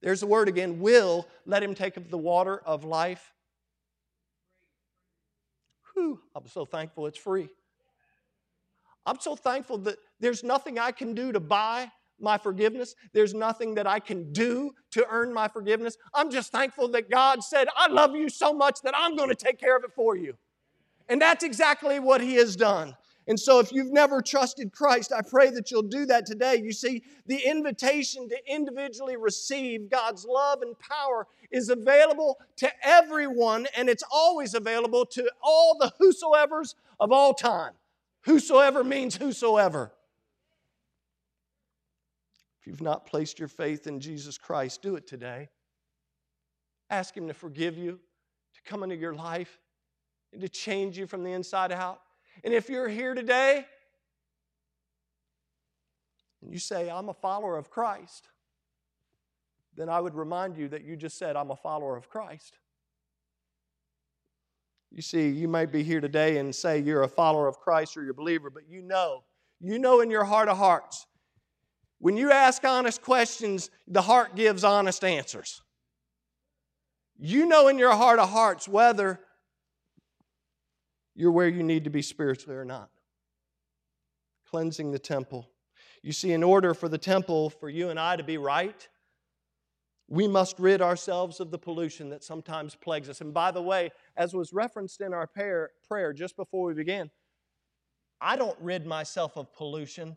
[0.00, 3.34] there's the word again, will, let him take of the water of life.
[5.92, 7.50] Whew, I'm so thankful it's free.
[9.04, 12.94] I'm so thankful that there's nothing I can do to buy my forgiveness.
[13.12, 15.98] There's nothing that I can do to earn my forgiveness.
[16.14, 19.34] I'm just thankful that God said, I love you so much that I'm going to
[19.34, 20.38] take care of it for you.
[21.08, 22.96] And that's exactly what He has done.
[23.28, 26.56] And so, if you've never trusted Christ, I pray that you'll do that today.
[26.56, 33.68] You see, the invitation to individually receive God's love and power is available to everyone,
[33.76, 37.74] and it's always available to all the whosoever's of all time.
[38.22, 39.92] Whosoever means whosoever.
[42.60, 45.48] If you've not placed your faith in Jesus Christ, do it today.
[46.90, 48.00] Ask Him to forgive you,
[48.54, 49.60] to come into your life,
[50.32, 52.00] and to change you from the inside out.
[52.44, 53.66] And if you're here today
[56.40, 58.28] and you say, I'm a follower of Christ,
[59.76, 62.58] then I would remind you that you just said, I'm a follower of Christ.
[64.90, 68.02] You see, you might be here today and say you're a follower of Christ or
[68.02, 69.24] you're a believer, but you know,
[69.60, 71.06] you know in your heart of hearts,
[71.98, 75.62] when you ask honest questions, the heart gives honest answers.
[77.18, 79.20] You know in your heart of hearts whether
[81.14, 82.90] you're where you need to be spiritually or not.
[84.48, 85.48] Cleansing the temple.
[86.02, 88.88] You see, in order for the temple, for you and I to be right,
[90.08, 93.20] we must rid ourselves of the pollution that sometimes plagues us.
[93.20, 97.10] And by the way, as was referenced in our prayer, just before we began,
[98.20, 100.16] I don't rid myself of pollution.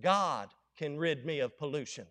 [0.00, 2.06] God can rid me of pollution.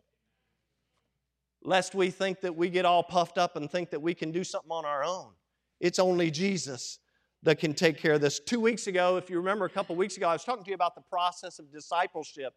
[1.61, 4.43] Lest we think that we get all puffed up and think that we can do
[4.43, 5.31] something on our own.
[5.79, 6.99] It's only Jesus
[7.45, 8.39] that can take care of this.
[8.39, 10.75] Two weeks ago, if you remember a couple weeks ago, I was talking to you
[10.75, 12.53] about the process of discipleship.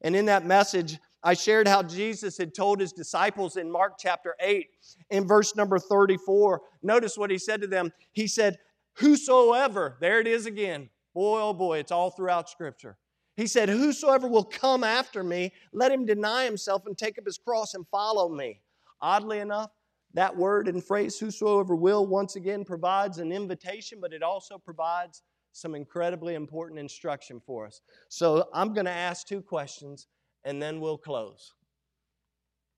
[0.00, 4.36] And in that message, I shared how Jesus had told his disciples in Mark chapter
[4.40, 4.68] 8,
[5.10, 6.62] in verse number 34.
[6.82, 7.92] Notice what he said to them.
[8.12, 8.58] He said,
[8.94, 10.88] Whosoever, there it is again.
[11.14, 12.96] Boy, oh boy, it's all throughout Scripture.
[13.36, 17.38] He said, Whosoever will come after me, let him deny himself and take up his
[17.38, 18.60] cross and follow me.
[19.00, 19.70] Oddly enough,
[20.14, 25.22] that word and phrase, whosoever will, once again provides an invitation, but it also provides
[25.52, 27.80] some incredibly important instruction for us.
[28.08, 30.06] So I'm going to ask two questions
[30.44, 31.54] and then we'll close.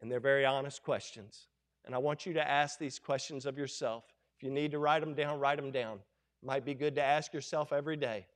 [0.00, 1.46] And they're very honest questions.
[1.84, 4.04] And I want you to ask these questions of yourself.
[4.36, 5.98] If you need to write them down, write them down.
[6.42, 8.26] It might be good to ask yourself every day.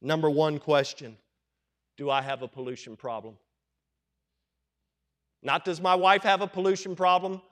[0.00, 1.16] Number one question
[1.96, 3.36] Do I have a pollution problem?
[5.42, 7.42] Not does my wife have a pollution problem?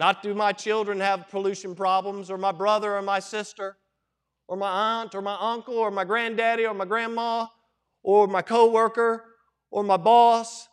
[0.00, 3.76] Not do my children have pollution problems, or my brother or my sister,
[4.48, 7.46] or my aunt or my uncle, or my granddaddy or my grandma,
[8.02, 9.22] or my coworker,
[9.70, 10.68] or my boss.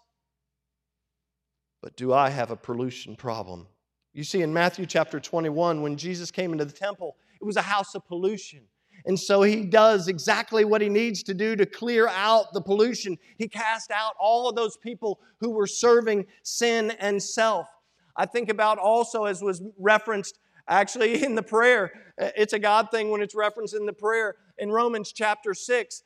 [1.82, 3.68] But do I have a pollution problem?
[4.14, 7.62] You see, in Matthew chapter 21, when Jesus came into the temple, it was a
[7.62, 8.62] house of pollution.
[9.06, 13.18] And so he does exactly what he needs to do to clear out the pollution.
[13.38, 17.68] He cast out all of those people who were serving sin and self.
[18.18, 22.90] I think about also, as was referenced actually in the prayer, uh, it's a God
[22.92, 24.36] thing when it's referenced in the prayer.
[24.58, 26.04] In Romans chapter 6,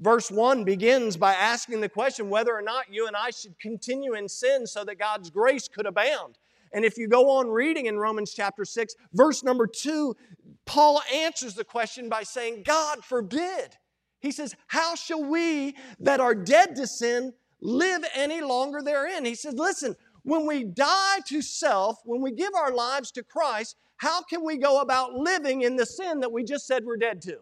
[0.00, 4.14] verse 1 begins by asking the question whether or not you and I should continue
[4.14, 6.36] in sin so that God's grace could abound.
[6.72, 10.16] And if you go on reading in Romans chapter 6, verse number 2,
[10.64, 13.76] Paul answers the question by saying, God forbid.
[14.20, 19.24] He says, How shall we that are dead to sin live any longer therein?
[19.24, 23.76] He says, Listen, when we die to self, when we give our lives to Christ,
[23.96, 27.22] how can we go about living in the sin that we just said we're dead
[27.22, 27.38] to?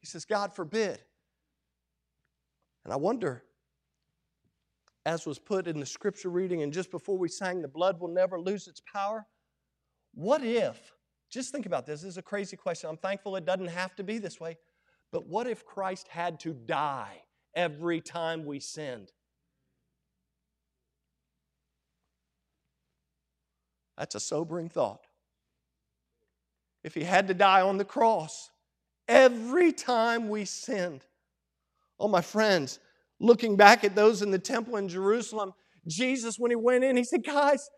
[0.00, 1.00] He says, God forbid.
[2.84, 3.42] And I wonder,
[5.04, 8.08] as was put in the scripture reading and just before we sang, the blood will
[8.08, 9.26] never lose its power.
[10.14, 10.92] What if,
[11.30, 12.88] just think about this, this is a crazy question.
[12.88, 14.56] I'm thankful it doesn't have to be this way,
[15.10, 17.22] but what if Christ had to die
[17.54, 19.12] every time we sinned?
[23.96, 25.06] That's a sobering thought.
[26.84, 28.50] If he had to die on the cross
[29.08, 31.04] every time we sinned.
[31.98, 32.78] Oh, my friends,
[33.18, 35.52] looking back at those in the temple in Jerusalem,
[35.86, 37.70] Jesus, when he went in, he said, Guys,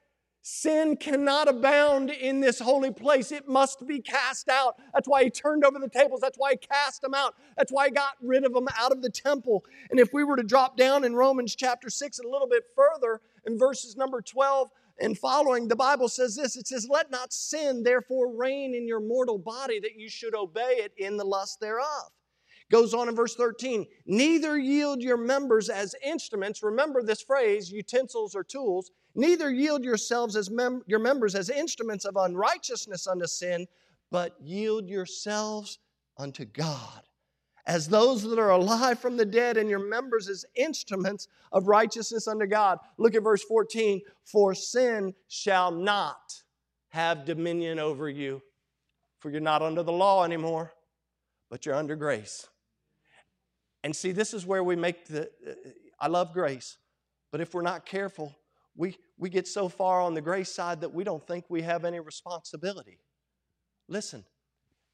[0.43, 3.31] sin cannot abound in this holy place.
[3.33, 4.77] It must be cast out.
[4.93, 6.21] That's why he turned over the tables.
[6.21, 7.35] That's why he cast them out.
[7.57, 9.65] That's why he got rid of them out of the temple.
[9.91, 13.21] And if we were to drop down in Romans chapter 6 a little bit further,
[13.47, 17.83] in verses number 12, and following, the Bible says this it says, Let not sin
[17.83, 22.11] therefore reign in your mortal body, that you should obey it in the lust thereof.
[22.71, 26.63] Goes on in verse 13, neither yield your members as instruments.
[26.63, 28.91] Remember this phrase, utensils or tools.
[29.15, 33.67] Neither yield yourselves as mem- your members as instruments of unrighteousness unto sin,
[34.11, 35.79] but yield yourselves
[36.19, 37.08] unto God
[37.69, 42.27] as those that are alive from the dead, and your members as instruments of righteousness
[42.27, 42.79] unto God.
[42.97, 44.01] Look at verse 14.
[44.25, 46.43] For sin shall not
[46.89, 48.41] have dominion over you,
[49.19, 50.73] for you're not under the law anymore,
[51.51, 52.49] but you're under grace.
[53.85, 55.31] And see, this is where we make the.
[55.47, 55.53] Uh,
[56.01, 56.79] I love grace,
[57.31, 58.35] but if we're not careful,
[58.77, 61.85] we, we get so far on the grace side that we don't think we have
[61.85, 62.99] any responsibility.
[63.89, 64.25] Listen,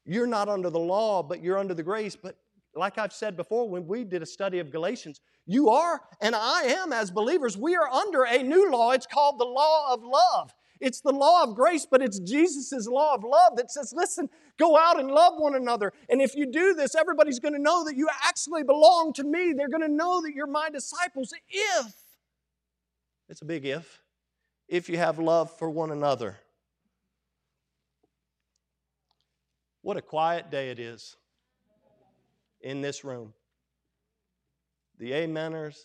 [0.03, 2.15] you're not under the law, but you're under the grace.
[2.15, 2.37] But
[2.75, 6.63] like I've said before, when we did a study of Galatians, you are and I
[6.63, 8.91] am as believers, we are under a new law.
[8.91, 10.53] It's called the law of love.
[10.81, 14.77] It's the law of grace, but it's Jesus' law of love that says, listen, go
[14.77, 15.93] out and love one another.
[16.09, 19.53] And if you do this, everybody's going to know that you actually belong to me.
[19.53, 21.93] They're going to know that you're my disciples if,
[23.29, 24.01] it's a big if,
[24.67, 26.37] if you have love for one another.
[29.81, 31.15] What a quiet day it is
[32.65, 33.31] in this room.
[34.97, 35.77] The ameners,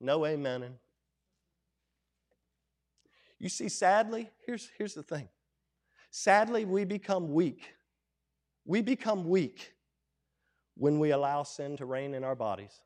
[0.00, 0.74] no amening.
[3.40, 5.28] You see, sadly, here's, here's the thing.
[6.10, 7.74] Sadly, we become weak.
[8.64, 9.74] We become weak
[10.76, 12.80] when we allow sin to reign in our bodies.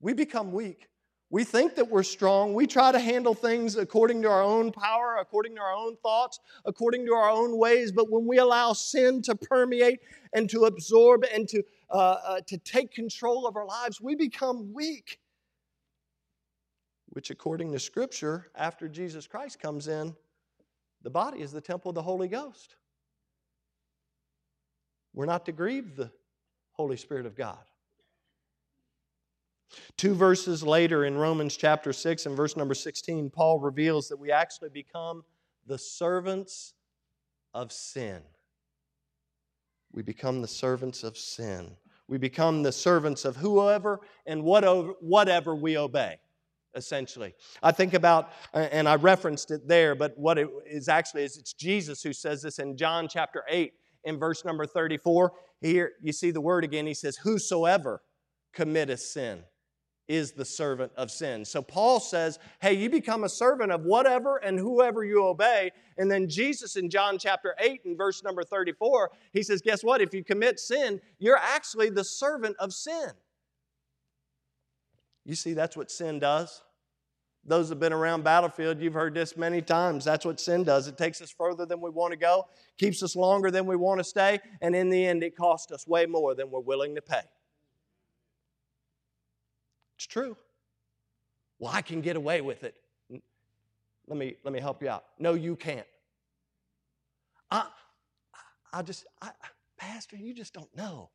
[0.00, 0.88] We become weak.
[1.30, 2.54] We think that we're strong.
[2.54, 6.40] We try to handle things according to our own power, according to our own thoughts,
[6.64, 7.92] according to our own ways.
[7.92, 10.00] But when we allow sin to permeate
[10.32, 14.72] and to absorb and to, uh, uh, to take control of our lives, we become
[14.72, 15.18] weak.
[17.10, 20.14] Which, according to Scripture, after Jesus Christ comes in,
[21.02, 22.76] the body is the temple of the Holy Ghost.
[25.14, 26.10] We're not to grieve the
[26.72, 27.58] Holy Spirit of God.
[29.96, 34.30] Two verses later in Romans chapter 6 and verse number 16, Paul reveals that we
[34.30, 35.24] actually become
[35.66, 36.74] the servants
[37.52, 38.22] of sin.
[39.92, 41.76] We become the servants of sin.
[42.08, 46.16] We become the servants of whoever and whatever we obey,
[46.74, 47.34] essentially.
[47.62, 51.52] I think about, and I referenced it there, but what it is actually is it's
[51.52, 53.72] Jesus who says this in John chapter 8
[54.04, 55.32] in verse number 34.
[55.60, 56.86] Here you see the word again.
[56.86, 58.02] He says, Whosoever
[58.52, 59.42] committeth sin
[60.08, 61.44] is the servant of sin.
[61.44, 65.70] So Paul says, hey, you become a servant of whatever and whoever you obey.
[65.98, 70.00] And then Jesus in John chapter 8 and verse number 34, he says, guess what?
[70.00, 73.10] If you commit sin, you're actually the servant of sin.
[75.26, 76.62] You see, that's what sin does.
[77.44, 80.04] Those have been around battlefield, you've heard this many times.
[80.04, 80.86] That's what sin does.
[80.86, 82.46] It takes us further than we want to go,
[82.78, 85.86] keeps us longer than we want to stay, and in the end, it costs us
[85.86, 87.22] way more than we're willing to pay.
[89.98, 90.36] It's true.
[91.58, 92.76] Well, I can get away with it.
[94.06, 95.04] Let me, let me help you out.
[95.18, 95.86] No, you can't.
[97.50, 97.66] I,
[98.72, 99.30] I just, I,
[99.76, 101.10] Pastor, you just don't know.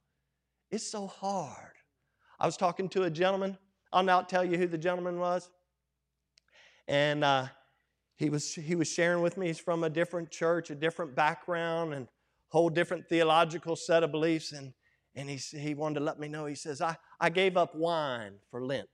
[0.69, 1.71] It's so hard.
[2.41, 3.57] I was talking to a gentleman.
[3.93, 5.49] I'll not tell you who the gentleman was.
[6.89, 7.45] And uh,
[8.17, 9.47] he, was, he was sharing with me.
[9.47, 12.09] He's from a different church, a different background, and
[12.49, 14.51] whole different theological set of beliefs.
[14.51, 14.73] And
[15.15, 16.45] and he, he wanted to let me know.
[16.45, 18.89] He says, I, I gave up wine for Lent.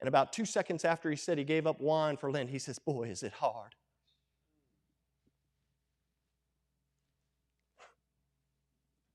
[0.00, 2.78] And about two seconds after he said he gave up wine for Lent, he says,
[2.78, 3.74] Boy, is it hard.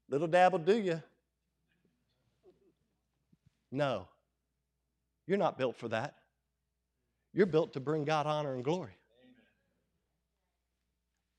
[0.09, 1.01] Little dabble, do you?
[3.71, 4.07] No.
[5.27, 6.15] You're not built for that.
[7.33, 8.97] You're built to bring God honor and glory.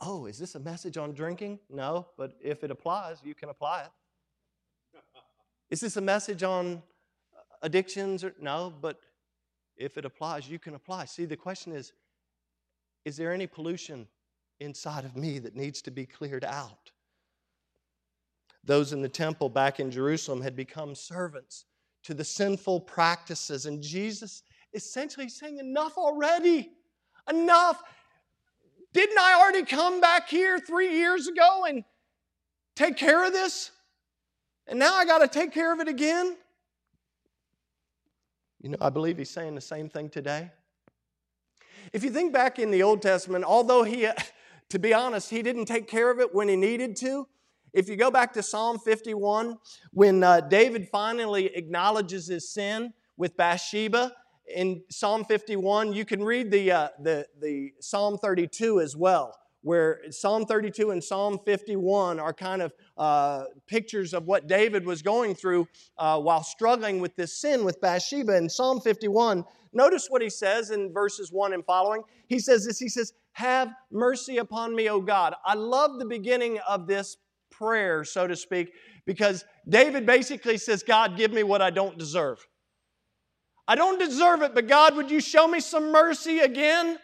[0.04, 1.60] Oh, is this a message on drinking?
[1.70, 3.90] No, but if it applies, you can apply it.
[5.70, 6.82] Is this a message on
[7.32, 8.24] uh, addictions?
[8.24, 8.98] Or, no, but
[9.76, 11.04] if it applies, you can apply.
[11.04, 11.92] See, the question is
[13.04, 14.08] is there any pollution
[14.58, 16.90] inside of me that needs to be cleared out?
[18.64, 21.64] Those in the temple back in Jerusalem had become servants
[22.04, 24.42] to the sinful practices, and Jesus
[24.74, 26.72] essentially saying, Enough already.
[27.30, 27.82] Enough.
[28.92, 31.84] Didn't I already come back here three years ago and
[32.76, 33.70] take care of this?
[34.66, 36.36] And now I got to take care of it again?
[38.60, 40.50] You know, I believe he's saying the same thing today.
[41.92, 44.08] If you think back in the Old Testament, although he,
[44.68, 47.26] to be honest, he didn't take care of it when he needed to,
[47.72, 49.58] if you go back to Psalm 51,
[49.92, 54.12] when uh, David finally acknowledges his sin with Bathsheba,
[54.54, 60.00] in Psalm 51, you can read the, uh, the, the Psalm 32 as well, where
[60.10, 65.34] Psalm 32 and Psalm 51 are kind of uh, pictures of what David was going
[65.34, 65.66] through
[65.98, 68.36] uh, while struggling with this sin with Bathsheba.
[68.36, 72.02] In Psalm 51, notice what he says in verses 1 and following.
[72.28, 75.34] He says this He says, Have mercy upon me, O God.
[75.44, 77.16] I love the beginning of this
[77.50, 78.72] prayer, so to speak,
[79.06, 82.46] Because David basically says, God, give me what I don't deserve.
[83.68, 86.98] I don't deserve it, but God, would you show me some mercy again?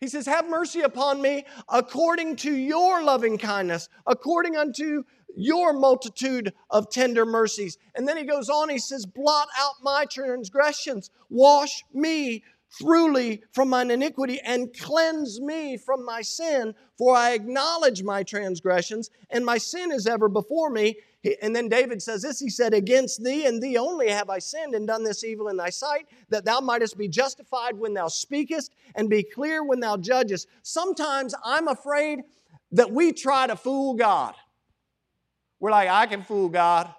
[0.00, 5.04] He says, Have mercy upon me according to your loving kindness, according unto
[5.36, 7.76] your multitude of tender mercies.
[7.94, 12.42] And then he goes on, he says, Blot out my transgressions, wash me
[12.80, 19.10] throughly from mine iniquity, and cleanse me from my sin, for I acknowledge my transgressions,
[19.28, 20.96] and my sin is ever before me.
[21.42, 24.74] And then David says this He said, Against thee and thee only have I sinned
[24.74, 28.72] and done this evil in thy sight, that thou mightest be justified when thou speakest
[28.94, 30.48] and be clear when thou judgest.
[30.62, 32.20] Sometimes I'm afraid
[32.72, 34.34] that we try to fool God.
[35.58, 36.92] We're like, I can fool God.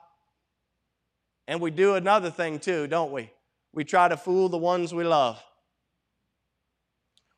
[1.48, 3.32] And we do another thing too, don't we?
[3.74, 5.42] We try to fool the ones we love.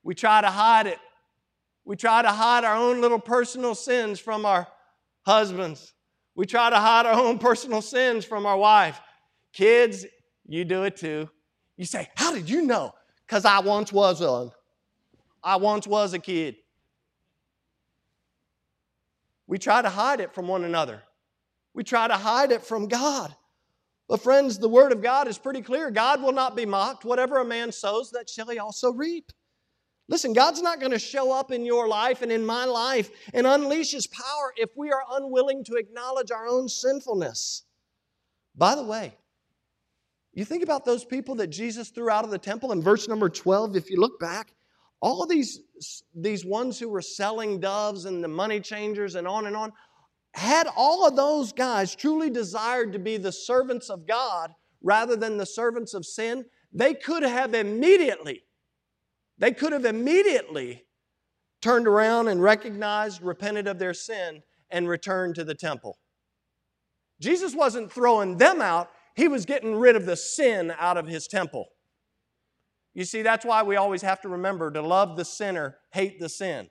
[0.04, 1.00] We try to hide it.
[1.86, 4.68] We try to hide our own little personal sins from our
[5.26, 5.93] husbands.
[6.36, 9.00] We try to hide our own personal sins from our wife.
[9.54, 10.06] Kids,
[10.48, 11.30] you do it too.
[11.78, 12.92] You say, How did you know?
[13.26, 14.52] Because I once was one.
[15.44, 16.56] I once was a kid.
[19.48, 21.04] We try to hide it from one another.
[21.74, 23.36] We try to hide it from God.
[24.08, 25.90] But, friends, the Word of God is pretty clear.
[25.90, 27.06] God will not be mocked.
[27.06, 29.32] Whatever a man sows, that shall he also reap.
[30.10, 33.48] Listen, God's not going to show up in your life and in my life and
[33.48, 37.64] unleash His power if we are unwilling to acknowledge our own sinfulness.
[38.56, 39.16] By the way,
[40.34, 43.30] you think about those people that Jesus threw out of the temple in verse number
[43.30, 44.54] 12, if you look back,
[45.00, 45.62] all these,
[46.16, 49.72] these ones who were selling doves and the money changers and on and on,
[50.34, 55.38] had all of those guys truly desired to be the servants of God rather than
[55.38, 58.44] the servants of sin, they could have immediately,
[59.44, 60.86] they could have immediately
[61.62, 64.42] turned around and recognized, repented of their sin,
[64.72, 66.00] and returned to the temple.
[67.20, 71.28] Jesus wasn't throwing them out, he was getting rid of the sin out of his
[71.28, 71.66] temple.
[72.94, 76.30] You see, that's why we always have to remember to love the sinner, hate the
[76.30, 76.70] sin.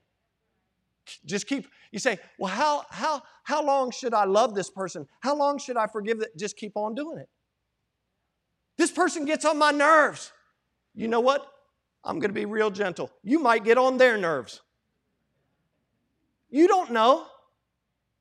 [1.26, 5.06] Just keep, you say, well, how, how, how long should I love this person?
[5.20, 6.38] How long should I forgive that?
[6.38, 7.28] Just keep on doing it.
[8.78, 10.32] This person gets on my nerves.
[10.94, 11.51] You know what?
[12.04, 13.10] I'm going to be real gentle.
[13.22, 14.60] You might get on their nerves.
[16.50, 17.26] You don't know.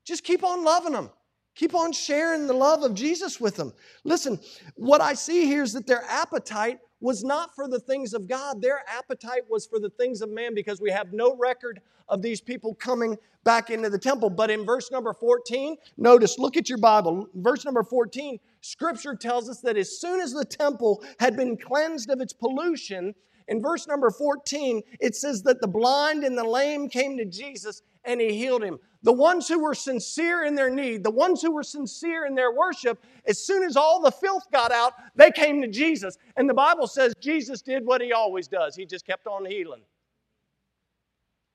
[0.04, 1.10] Just keep on loving them.
[1.54, 3.72] Keep on sharing the love of Jesus with them.
[4.04, 4.40] Listen,
[4.74, 8.62] what I see here is that their appetite was not for the things of God.
[8.62, 12.40] Their appetite was for the things of man because we have no record of these
[12.40, 14.30] people coming back into the temple.
[14.30, 17.28] But in verse number 14, notice, look at your Bible.
[17.34, 22.08] Verse number 14, scripture tells us that as soon as the temple had been cleansed
[22.08, 23.14] of its pollution,
[23.48, 27.82] in verse number 14, it says that the blind and the lame came to Jesus
[28.04, 28.78] and he healed him.
[29.02, 32.52] The ones who were sincere in their need, the ones who were sincere in their
[32.52, 36.18] worship, as soon as all the filth got out, they came to Jesus.
[36.36, 39.82] And the Bible says Jesus did what he always does, he just kept on healing.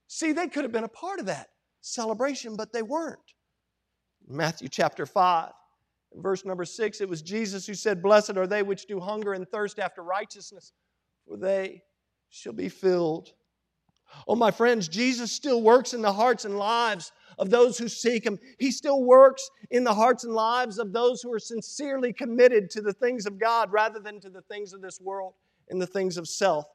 [0.08, 1.48] See, they could have been a part of that
[1.80, 3.18] celebration, but they weren't.
[4.26, 5.52] Matthew chapter 5,
[6.16, 9.48] verse number 6, it was Jesus who said, Blessed are they which do hunger and
[9.48, 10.72] thirst after righteousness,
[11.28, 11.82] for they
[12.30, 13.32] shall be filled.
[14.26, 18.24] Oh, my friends, Jesus still works in the hearts and lives of those who seek
[18.24, 18.38] Him.
[18.58, 22.80] He still works in the hearts and lives of those who are sincerely committed to
[22.80, 25.34] the things of God rather than to the things of this world
[25.68, 26.66] and the things of self.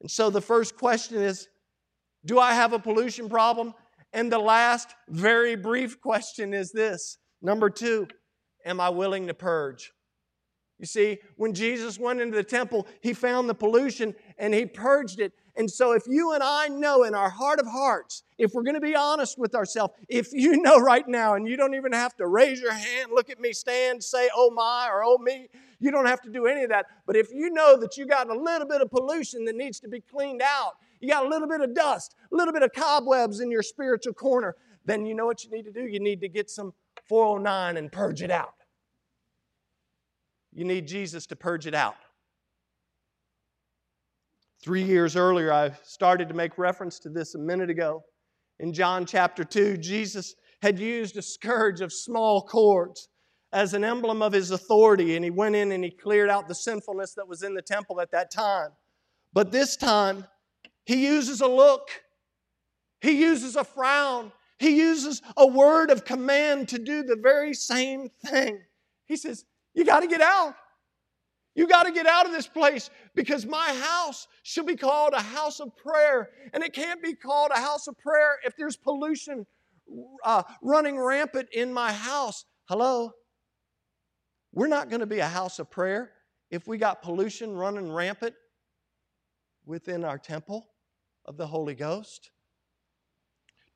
[0.00, 1.48] And so the first question is
[2.24, 3.74] Do I have a pollution problem?
[4.12, 8.08] And the last, very brief question is this Number two,
[8.66, 9.90] am I willing to purge?
[10.82, 15.20] You see, when Jesus went into the temple, he found the pollution and he purged
[15.20, 15.32] it.
[15.54, 18.74] And so, if you and I know in our heart of hearts, if we're going
[18.74, 22.16] to be honest with ourselves, if you know right now, and you don't even have
[22.16, 25.46] to raise your hand, look at me, stand, say, oh my, or oh me,
[25.78, 26.86] you don't have to do any of that.
[27.06, 29.88] But if you know that you got a little bit of pollution that needs to
[29.88, 33.38] be cleaned out, you got a little bit of dust, a little bit of cobwebs
[33.38, 35.86] in your spiritual corner, then you know what you need to do?
[35.86, 36.72] You need to get some
[37.08, 38.54] 409 and purge it out.
[40.54, 41.96] You need Jesus to purge it out.
[44.62, 48.04] Three years earlier, I started to make reference to this a minute ago.
[48.60, 53.08] In John chapter 2, Jesus had used a scourge of small cords
[53.52, 56.54] as an emblem of his authority, and he went in and he cleared out the
[56.54, 58.70] sinfulness that was in the temple at that time.
[59.32, 60.26] But this time,
[60.84, 61.88] he uses a look,
[63.00, 68.10] he uses a frown, he uses a word of command to do the very same
[68.24, 68.60] thing.
[69.06, 69.44] He says,
[69.74, 70.54] You got to get out.
[71.54, 75.20] You got to get out of this place because my house should be called a
[75.20, 76.30] house of prayer.
[76.54, 79.46] And it can't be called a house of prayer if there's pollution
[80.24, 82.44] uh, running rampant in my house.
[82.68, 83.12] Hello?
[84.54, 86.10] We're not going to be a house of prayer
[86.50, 88.34] if we got pollution running rampant
[89.66, 90.68] within our temple
[91.26, 92.30] of the Holy Ghost.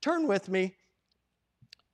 [0.01, 0.74] Turn with me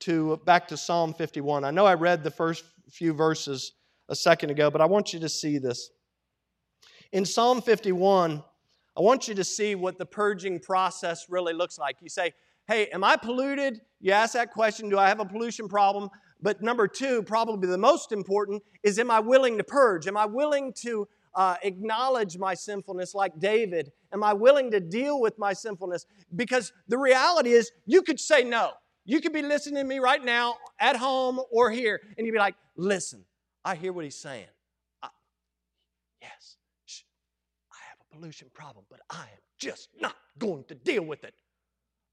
[0.01, 1.63] to back to Psalm 51.
[1.63, 3.73] I know I read the first few verses
[4.09, 5.89] a second ago, but I want you to see this.
[7.11, 8.43] In Psalm 51,
[8.95, 11.97] I want you to see what the purging process really looks like.
[12.01, 12.33] You say,
[12.67, 13.81] Hey, am I polluted?
[13.99, 16.09] You ask that question Do I have a pollution problem?
[16.41, 20.07] But number two, probably the most important, is am I willing to purge?
[20.07, 23.91] Am I willing to uh, acknowledge my sinfulness like David?
[24.11, 26.05] Am I willing to deal with my sinfulness?
[26.35, 28.71] Because the reality is, you could say no.
[29.05, 32.39] You could be listening to me right now at home or here, and you'd be
[32.39, 33.23] like, listen,
[33.65, 34.47] I hear what he's saying.
[35.01, 35.09] I,
[36.21, 37.01] yes, shh,
[37.71, 41.33] I have a pollution problem, but I am just not going to deal with it.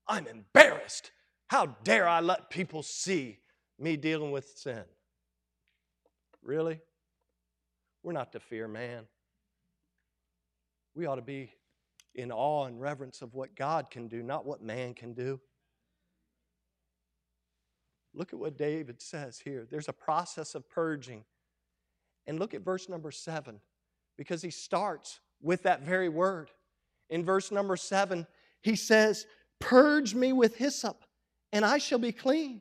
[0.06, 1.10] I'm embarrassed.
[1.48, 3.38] How dare I let people see
[3.80, 4.84] me dealing with sin.
[6.42, 6.80] Really?
[8.02, 9.04] We're not to fear man.
[10.94, 11.52] We ought to be
[12.14, 15.40] in awe and reverence of what God can do, not what man can do.
[18.12, 19.66] Look at what David says here.
[19.70, 21.24] There's a process of purging.
[22.30, 23.58] And look at verse number seven,
[24.16, 26.52] because he starts with that very word.
[27.08, 28.24] In verse number seven,
[28.62, 29.26] he says,
[29.58, 31.02] Purge me with hyssop,
[31.52, 32.60] and I shall be clean.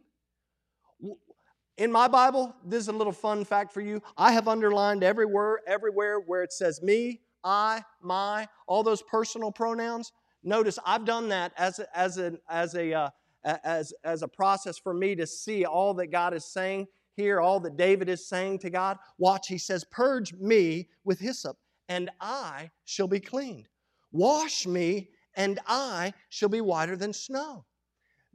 [1.78, 4.02] In my Bible, this is a little fun fact for you.
[4.18, 10.14] I have underlined everywhere, everywhere where it says me, I, my, all those personal pronouns.
[10.42, 13.10] Notice I've done that as a, as a, as a, uh,
[13.44, 16.88] as, as a process for me to see all that God is saying
[17.20, 18.98] here, all that David is saying to God.
[19.18, 21.58] Watch, he says, Purge me with hyssop,
[21.88, 23.68] and I shall be cleaned.
[24.12, 27.66] Wash me, and I shall be whiter than snow.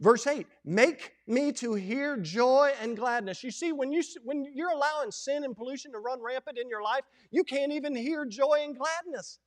[0.01, 3.45] Verse 8, make me to hear joy and gladness.
[3.45, 6.83] You see, when, you, when you're allowing sin and pollution to run rampant in your
[6.83, 9.39] life, you can't even hear joy and gladness.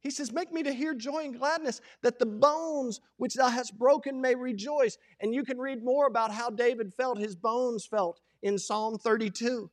[0.00, 3.78] He says, Make me to hear joy and gladness, that the bones which thou hast
[3.78, 4.98] broken may rejoice.
[5.20, 9.70] And you can read more about how David felt, his bones felt in Psalm 32.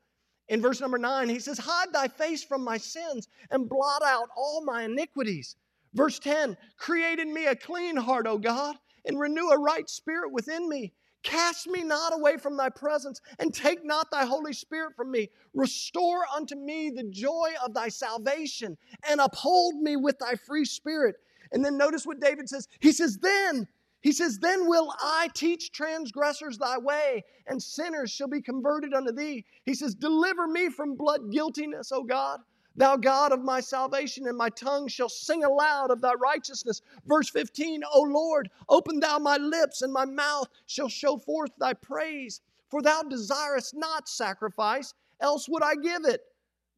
[0.47, 4.29] In verse number 9, he says, Hide thy face from my sins and blot out
[4.35, 5.55] all my iniquities.
[5.93, 10.31] Verse 10, Create in me a clean heart, O God and renew a right spirit
[10.31, 10.93] within me.
[11.21, 15.29] Cast me not away from thy presence, and take not thy Holy Spirit from me.
[15.53, 21.15] Restore unto me the joy of thy salvation, and uphold me with thy free spirit.
[21.51, 22.67] And then notice what David says.
[22.79, 23.67] He says, Then,
[24.01, 29.11] he says, Then will I teach transgressors thy way, and sinners shall be converted unto
[29.11, 29.45] thee.
[29.65, 32.39] He says, Deliver me from blood guiltiness, O God.
[32.75, 36.81] Thou God of my salvation, and my tongue shall sing aloud of thy righteousness.
[37.05, 41.73] Verse 15, O Lord, open thou my lips, and my mouth shall show forth thy
[41.73, 42.39] praise.
[42.69, 46.21] For thou desirest not sacrifice, else would I give it.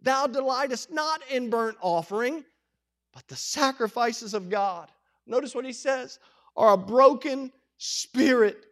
[0.02, 2.46] Thou delightest not in burnt offering,
[3.14, 4.90] but the sacrifices of God.
[5.28, 6.18] Notice what he says
[6.56, 8.66] are a broken spirit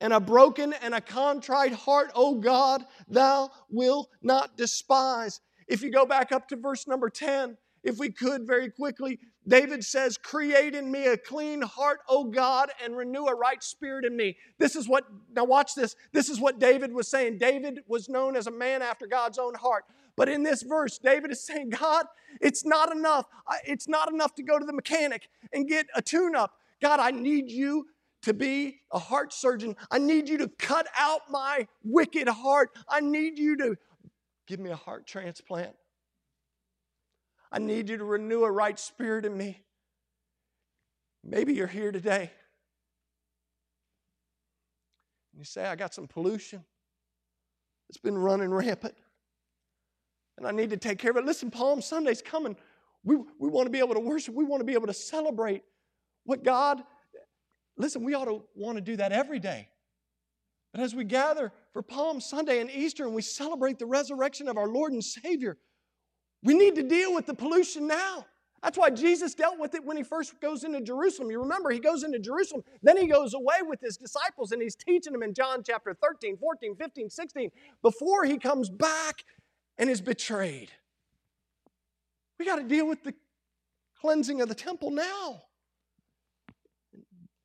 [0.00, 5.40] and a broken and a contrite heart, O God, thou wilt not despise.
[5.68, 9.84] If you go back up to verse number 10, if we could very quickly, David
[9.84, 14.16] says, Create in me a clean heart, O God, and renew a right spirit in
[14.16, 14.36] me.
[14.58, 15.04] This is what,
[15.34, 15.96] now watch this.
[16.12, 17.38] This is what David was saying.
[17.38, 19.84] David was known as a man after God's own heart.
[20.16, 22.06] But in this verse, David is saying, God,
[22.40, 23.26] it's not enough.
[23.64, 26.54] It's not enough to go to the mechanic and get a tune up.
[26.82, 27.86] God, I need you
[28.22, 29.76] to be a heart surgeon.
[29.90, 32.70] I need you to cut out my wicked heart.
[32.88, 33.76] I need you to
[34.46, 35.74] Give me a heart transplant.
[37.50, 39.62] I need you to renew a right spirit in me.
[41.24, 42.30] Maybe you're here today.
[45.32, 46.64] And you say, I got some pollution.
[47.88, 48.94] It's been running rampant.
[50.38, 51.24] And I need to take care of it.
[51.24, 52.56] Listen, Palm Sunday's coming.
[53.04, 54.34] We, we want to be able to worship.
[54.34, 55.62] We want to be able to celebrate
[56.24, 56.82] what God,
[57.76, 59.68] listen, we ought to want to do that every day.
[60.72, 64.56] But as we gather for Palm Sunday and Easter and we celebrate the resurrection of
[64.56, 65.58] our Lord and Savior,
[66.42, 68.26] we need to deal with the pollution now.
[68.62, 71.30] That's why Jesus dealt with it when he first goes into Jerusalem.
[71.30, 74.76] You remember, he goes into Jerusalem, then he goes away with his disciples and he's
[74.76, 77.50] teaching them in John chapter 13, 14, 15, 16,
[77.82, 79.24] before he comes back
[79.78, 80.70] and is betrayed.
[82.38, 83.14] We got to deal with the
[84.00, 85.42] cleansing of the temple now.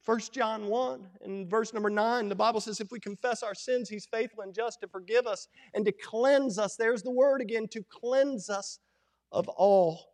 [0.08, 3.89] 1 John 1 and verse number 9, the Bible says, If we confess our sins,
[3.89, 6.78] He's faithful and just to forgive us and to cleanse us.
[6.78, 8.80] There's the word again, to cleanse us
[9.34, 10.14] of all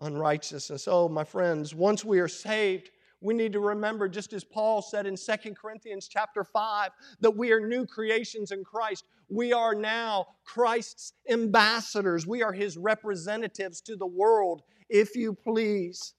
[0.00, 0.88] unrighteousness.
[0.88, 5.06] Oh, my friends, once we are saved, we need to remember, just as Paul said
[5.06, 9.04] in 2 Corinthians chapter 5, that we are new creations in Christ.
[9.28, 12.26] We are now Christ's ambassadors.
[12.26, 16.14] We are his representatives to the world, if you please.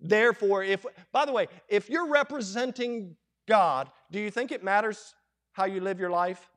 [0.00, 5.14] Therefore, if, by the way, if you're representing God, do you think it matters
[5.52, 6.48] how you live your life?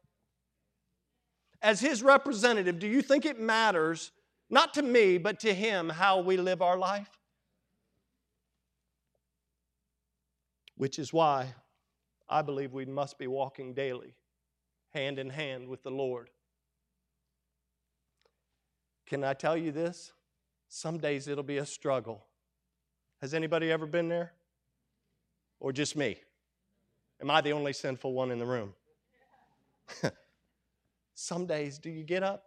[1.61, 4.11] As his representative, do you think it matters,
[4.49, 7.09] not to me, but to him, how we live our life?
[10.75, 11.53] Which is why
[12.27, 14.15] I believe we must be walking daily,
[14.93, 16.29] hand in hand with the Lord.
[19.05, 20.13] Can I tell you this?
[20.69, 22.25] Some days it'll be a struggle.
[23.21, 24.33] Has anybody ever been there?
[25.59, 26.17] Or just me?
[27.21, 28.73] Am I the only sinful one in the room?
[31.13, 32.45] Some days, do you get up?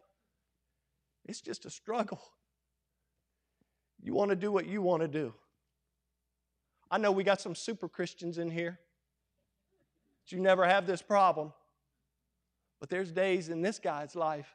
[1.25, 2.21] It's just a struggle.
[4.03, 5.33] You want to do what you want to do.
[6.91, 8.79] I know we got some super Christians in here.
[10.27, 11.53] You never have this problem.
[12.81, 14.55] But there's days in this guy's life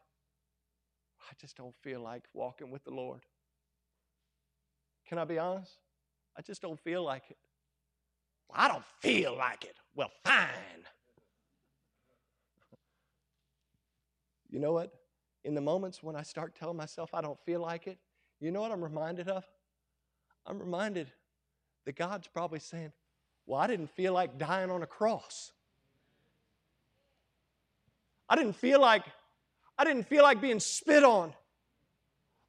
[1.30, 3.22] I just don't feel like walking with the Lord.
[5.08, 5.78] Can I be honest?
[6.40, 7.38] I just don't feel like it.
[8.48, 9.76] Well, I don't feel like it.
[9.94, 10.48] Well, fine.
[14.52, 14.92] You know what?
[15.44, 18.00] In the moments when I start telling myself I don't feel like it,
[18.40, 19.46] you know what I'm reminded of?
[20.44, 21.12] I'm reminded
[21.86, 22.92] that God's probably saying,
[23.46, 25.52] Well, I didn't feel like dying on a cross.
[28.28, 29.04] I didn't feel like
[29.78, 31.32] I didn't feel like being spit on.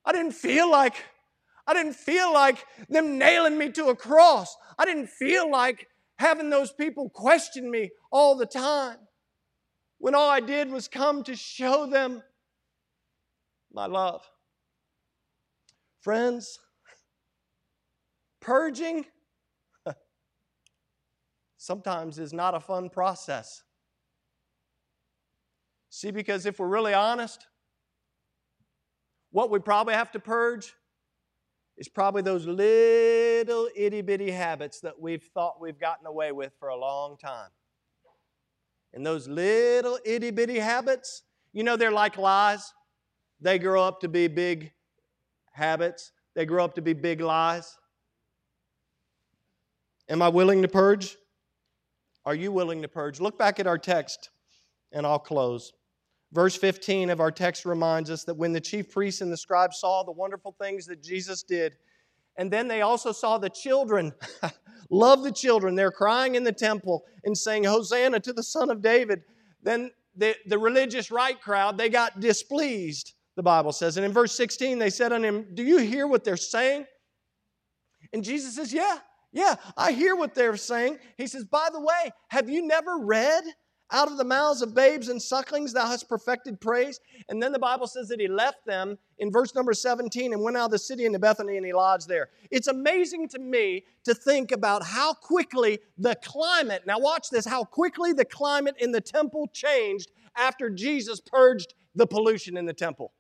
[0.07, 1.05] I didn't feel like
[1.71, 4.57] I didn't feel like them nailing me to a cross.
[4.77, 5.87] I didn't feel like
[6.19, 8.97] having those people question me all the time
[9.99, 12.25] when all I did was come to show them
[13.73, 14.29] my love.
[16.01, 16.59] Friends,
[18.41, 19.07] purging
[21.57, 23.63] sometimes is not a fun process.
[25.89, 27.47] See, because if we're really honest,
[29.31, 30.75] what we probably have to purge
[31.81, 36.69] is probably those little itty bitty habits that we've thought we've gotten away with for
[36.69, 37.49] a long time.
[38.93, 41.23] And those little itty bitty habits,
[41.55, 42.75] you know, they're like lies.
[43.41, 44.73] They grow up to be big
[45.53, 47.79] habits, they grow up to be big lies.
[50.11, 51.17] Am I willing to purge?
[52.27, 53.21] Are you willing to purge?
[53.21, 54.29] Look back at our text,
[54.93, 55.73] and I'll close.
[56.33, 59.79] Verse 15 of our text reminds us that when the chief priests and the scribes
[59.81, 61.77] saw the wonderful things that Jesus did,
[62.37, 64.13] and then they also saw the children
[64.91, 65.77] Love the children.
[65.77, 69.23] They're crying in the temple and saying, Hosanna to the Son of David.
[69.63, 73.97] Then the, the religious right crowd, they got displeased, the Bible says.
[73.97, 76.87] And in verse 16, they said unto him, Do you hear what they're saying?
[78.13, 78.99] And Jesus says, Yeah,
[79.33, 80.99] yeah, I hear what they're saying.
[81.17, 83.45] He says, By the way, have you never read
[83.93, 87.01] out of the mouths of babes and sucklings thou hast perfected praise.
[87.29, 90.57] And then the Bible says that he left them in verse number 17 and went
[90.57, 92.29] out of the city into Bethany and he lodged there.
[92.51, 97.65] It's amazing to me to think about how quickly the climate, now watch this, how
[97.65, 103.13] quickly the climate in the temple changed after Jesus purged the pollution in the temple.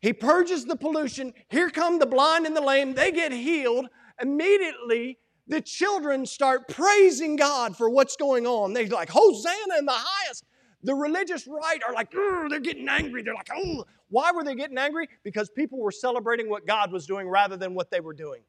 [0.00, 1.34] He purges the pollution.
[1.48, 2.94] Here come the blind and the lame.
[2.94, 3.88] They get healed.
[4.20, 5.18] Immediately,
[5.48, 8.74] the children start praising God for what's going on.
[8.74, 10.44] They're like, Hosanna in the highest.
[10.82, 13.22] The religious right are like, mm, they're getting angry.
[13.22, 13.84] They're like, oh.
[14.10, 15.08] Why were they getting angry?
[15.22, 18.42] Because people were celebrating what God was doing rather than what they were doing.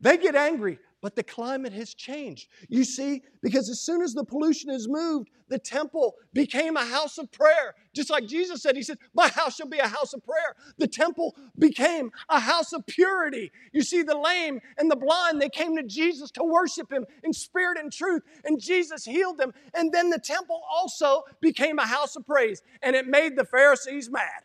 [0.00, 2.48] They get angry but the climate has changed.
[2.70, 7.18] You see, because as soon as the pollution is moved, the temple became a house
[7.18, 7.74] of prayer.
[7.94, 10.56] Just like Jesus said, He said, My house shall be a house of prayer.
[10.78, 13.52] The temple became a house of purity.
[13.70, 17.34] You see, the lame and the blind, they came to Jesus to worship Him in
[17.34, 19.52] spirit and truth, and Jesus healed them.
[19.74, 24.08] And then the temple also became a house of praise, and it made the Pharisees
[24.08, 24.44] mad.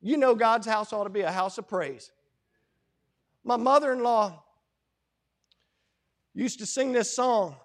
[0.00, 2.12] You know, God's house ought to be a house of praise.
[3.44, 4.44] My mother in law,
[6.38, 7.56] used to sing this song.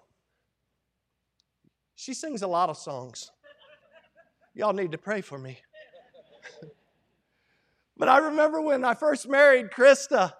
[1.94, 3.30] She sings a lot of songs.
[4.52, 5.58] Y'all need to pray for me.
[7.96, 10.32] but I remember when I first married Krista,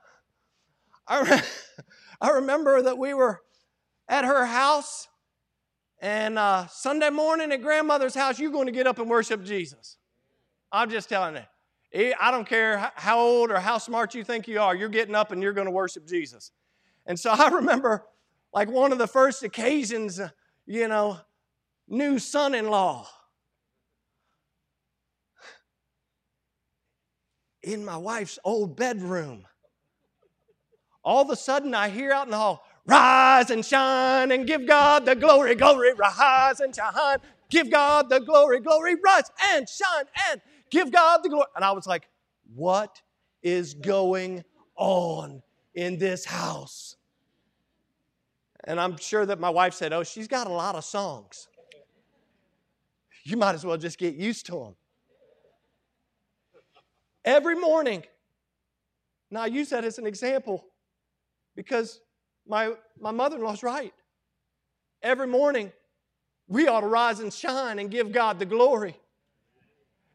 [1.06, 1.40] I, re-
[2.20, 3.40] I remember that we were
[4.08, 5.06] at her house,
[6.00, 9.96] and uh, Sunday morning at grandmother's house, you're going to get up and worship Jesus.
[10.72, 12.12] I'm just telling you.
[12.20, 15.30] I don't care how old or how smart you think you are, you're getting up
[15.30, 16.50] and you're going to worship Jesus.
[17.06, 18.04] And so I remember
[18.54, 20.20] like one of the first occasions,
[20.66, 21.18] you know,
[21.88, 23.08] new son in law.
[27.62, 29.46] In my wife's old bedroom.
[31.04, 34.66] all of a sudden I hear out in the hall, rise and shine and give
[34.66, 37.18] God the glory, glory, rise and shine,
[37.50, 41.48] give God the glory, glory, rise and shine and give God the glory.
[41.56, 42.08] And I was like,
[42.54, 43.02] what
[43.42, 44.44] is going
[44.76, 45.42] on
[45.74, 46.96] in this house?
[48.66, 51.48] And I'm sure that my wife said, oh, she's got a lot of songs.
[53.24, 54.76] You might as well just get used to them.
[57.24, 58.02] Every morning,
[59.30, 60.64] now I use that as an example
[61.56, 62.00] because
[62.46, 63.92] my, my mother in law's right.
[65.02, 65.72] Every morning,
[66.48, 68.96] we ought to rise and shine and give God the glory.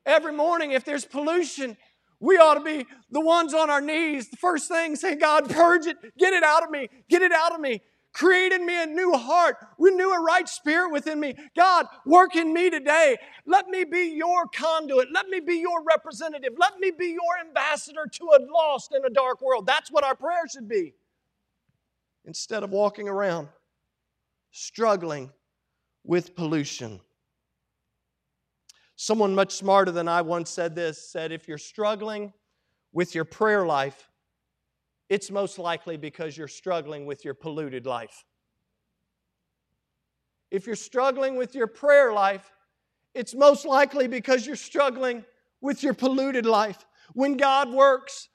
[0.06, 1.78] Every morning, if there's pollution,
[2.20, 4.30] we ought to be the ones on our knees.
[4.30, 7.54] The first thing, say, God, purge it, get it out of me, get it out
[7.54, 7.82] of me.
[8.14, 11.36] Create in me a new heart, renew a right spirit within me.
[11.56, 13.18] God, work in me today.
[13.46, 15.10] Let me be your conduit.
[15.14, 16.54] Let me be your representative.
[16.58, 19.68] Let me be your ambassador to a lost and a dark world.
[19.68, 20.96] That's what our prayer should be
[22.26, 23.48] instead of walking around
[24.52, 25.32] struggling
[26.04, 27.00] with pollution.
[28.96, 32.34] Someone much smarter than I once said this said, If you're struggling
[32.92, 34.09] with your prayer life,
[35.10, 38.24] it's most likely because you're struggling with your polluted life.
[40.52, 42.52] If you're struggling with your prayer life,
[43.14, 45.26] it's most likely because you're struggling
[45.62, 46.86] with your polluted life.
[47.14, 48.30] When God works,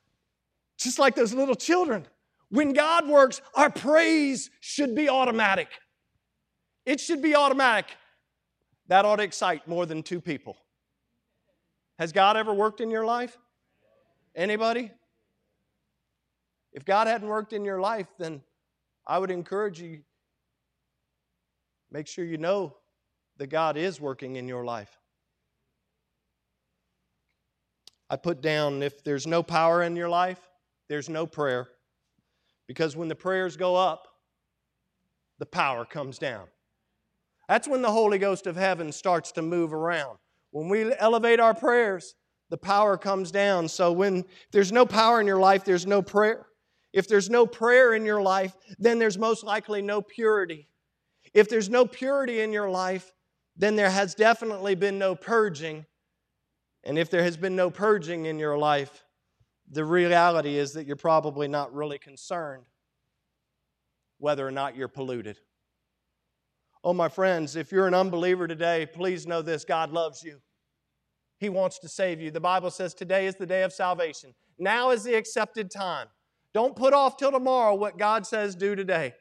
[0.78, 2.06] just like those little children,
[2.50, 5.68] when God works, our praise should be automatic.
[6.84, 7.86] It should be automatic.
[8.88, 10.56] That ought to excite more than two people.
[11.98, 13.38] Has God ever worked in your life?
[14.34, 14.90] Anybody?
[16.74, 18.42] If God hadn't worked in your life, then
[19.06, 20.00] I would encourage you
[21.90, 22.76] make sure you know
[23.38, 24.98] that God is working in your life.
[28.10, 30.40] I put down if there's no power in your life,
[30.88, 31.68] there's no prayer.
[32.66, 34.08] Because when the prayers go up,
[35.38, 36.46] the power comes down.
[37.48, 40.18] That's when the Holy Ghost of heaven starts to move around.
[40.50, 42.14] When we elevate our prayers,
[42.50, 43.68] the power comes down.
[43.68, 46.46] So when there's no power in your life, there's no prayer.
[46.94, 50.68] If there's no prayer in your life, then there's most likely no purity.
[51.34, 53.12] If there's no purity in your life,
[53.56, 55.86] then there has definitely been no purging.
[56.84, 59.04] And if there has been no purging in your life,
[59.68, 62.66] the reality is that you're probably not really concerned
[64.18, 65.40] whether or not you're polluted.
[66.84, 70.38] Oh, my friends, if you're an unbeliever today, please know this God loves you.
[71.38, 72.30] He wants to save you.
[72.30, 74.32] The Bible says today is the day of salvation.
[74.60, 76.06] Now is the accepted time.
[76.54, 79.14] Don't put off till tomorrow what God says do today.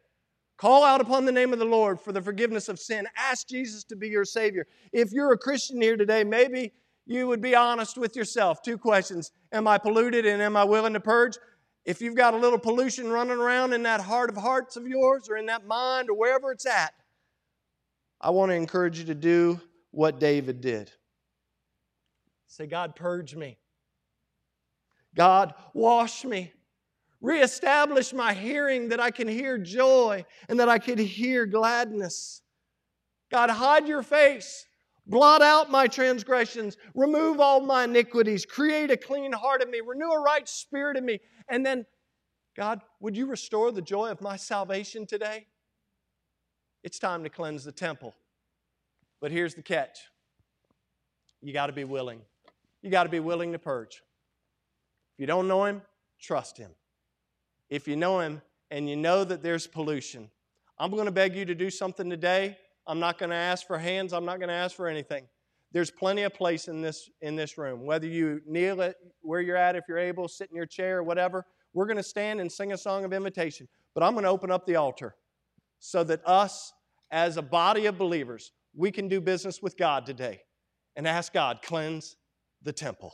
[0.57, 3.07] Call out upon the name of the Lord for the forgiveness of sin.
[3.17, 4.67] Ask Jesus to be your Savior.
[4.93, 6.71] If you're a Christian here today, maybe
[7.07, 8.61] you would be honest with yourself.
[8.61, 11.37] Two questions Am I polluted and am I willing to purge?
[11.85, 15.27] If you've got a little pollution running around in that heart of hearts of yours
[15.27, 16.93] or in that mind or wherever it's at,
[18.21, 19.59] I want to encourage you to do
[19.91, 20.91] what David did.
[22.47, 23.57] Say, God, purge me.
[25.15, 26.53] God, wash me.
[27.23, 32.43] Reestablish my hearing that I can hear joy and that I can hear gladness.
[33.31, 34.67] God, hide your face
[35.05, 40.09] Blot out my transgressions, remove all my iniquities, create a clean heart in me, renew
[40.09, 41.19] a right spirit in me.
[41.49, 41.85] And then,
[42.55, 45.47] God, would you restore the joy of my salvation today?
[46.83, 48.15] It's time to cleanse the temple.
[49.19, 49.99] But here's the catch
[51.41, 52.21] you got to be willing.
[52.81, 54.01] You got to be willing to purge.
[55.15, 55.81] If you don't know Him,
[56.19, 56.71] trust Him.
[57.73, 60.29] If you know Him and you know that there's pollution,
[60.77, 63.77] I'm going to beg you to do something today I'm not going to ask for
[63.77, 64.13] hands.
[64.13, 65.25] I'm not going to ask for anything.
[65.71, 67.85] There's plenty of place in this, in this room.
[67.85, 71.03] Whether you kneel at where you're at, if you're able, sit in your chair, or
[71.03, 73.67] whatever, we're going to stand and sing a song of invitation.
[73.95, 75.15] But I'm going to open up the altar
[75.79, 76.73] so that us,
[77.11, 80.41] as a body of believers, we can do business with God today
[80.95, 82.17] and ask God, cleanse
[82.61, 83.13] the temple.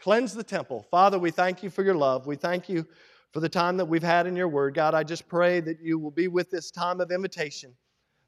[0.00, 0.86] Cleanse the temple.
[0.90, 2.26] Father, we thank you for your love.
[2.26, 2.86] We thank you
[3.32, 4.74] for the time that we've had in your word.
[4.74, 7.74] God, I just pray that you will be with this time of invitation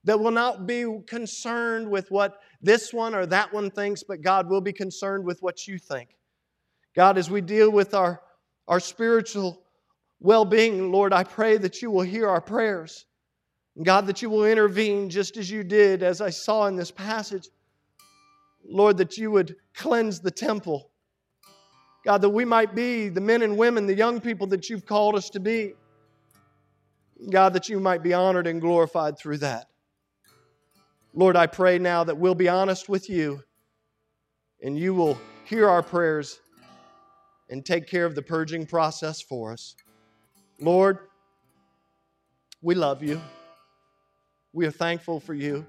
[0.05, 4.49] that will not be concerned with what this one or that one thinks, but God
[4.49, 6.17] will be concerned with what you think.
[6.95, 8.21] God, as we deal with our,
[8.67, 9.63] our spiritual
[10.21, 13.07] well being, Lord, I pray that you will hear our prayers.
[13.83, 17.49] God, that you will intervene just as you did, as I saw in this passage.
[18.67, 20.90] Lord, that you would cleanse the temple.
[22.05, 25.15] God, that we might be the men and women, the young people that you've called
[25.15, 25.75] us to be.
[27.31, 29.67] God, that you might be honored and glorified through that.
[31.13, 33.43] Lord, I pray now that we'll be honest with you
[34.63, 36.41] and you will hear our prayers
[37.51, 39.75] and take care of the purging process for us.
[40.61, 40.99] Lord,
[42.63, 43.21] We love you.
[44.53, 45.65] We are thankful for you.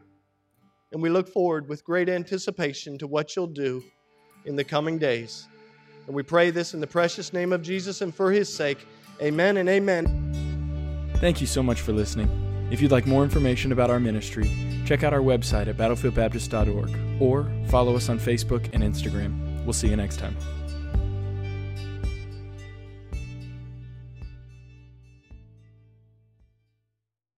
[0.92, 3.82] And we look forward with great anticipation to what you'll do
[4.44, 5.48] in the coming days.
[6.08, 8.86] And we pray this in the precious name of Jesus and for his sake.
[9.22, 11.12] Amen and amen.
[11.18, 12.30] Thank you so much for listening.
[12.72, 14.50] If you'd like more information about our ministry,
[14.86, 19.64] check out our website at battlefieldbaptist.org or follow us on Facebook and Instagram.
[19.64, 20.36] We'll see you next time.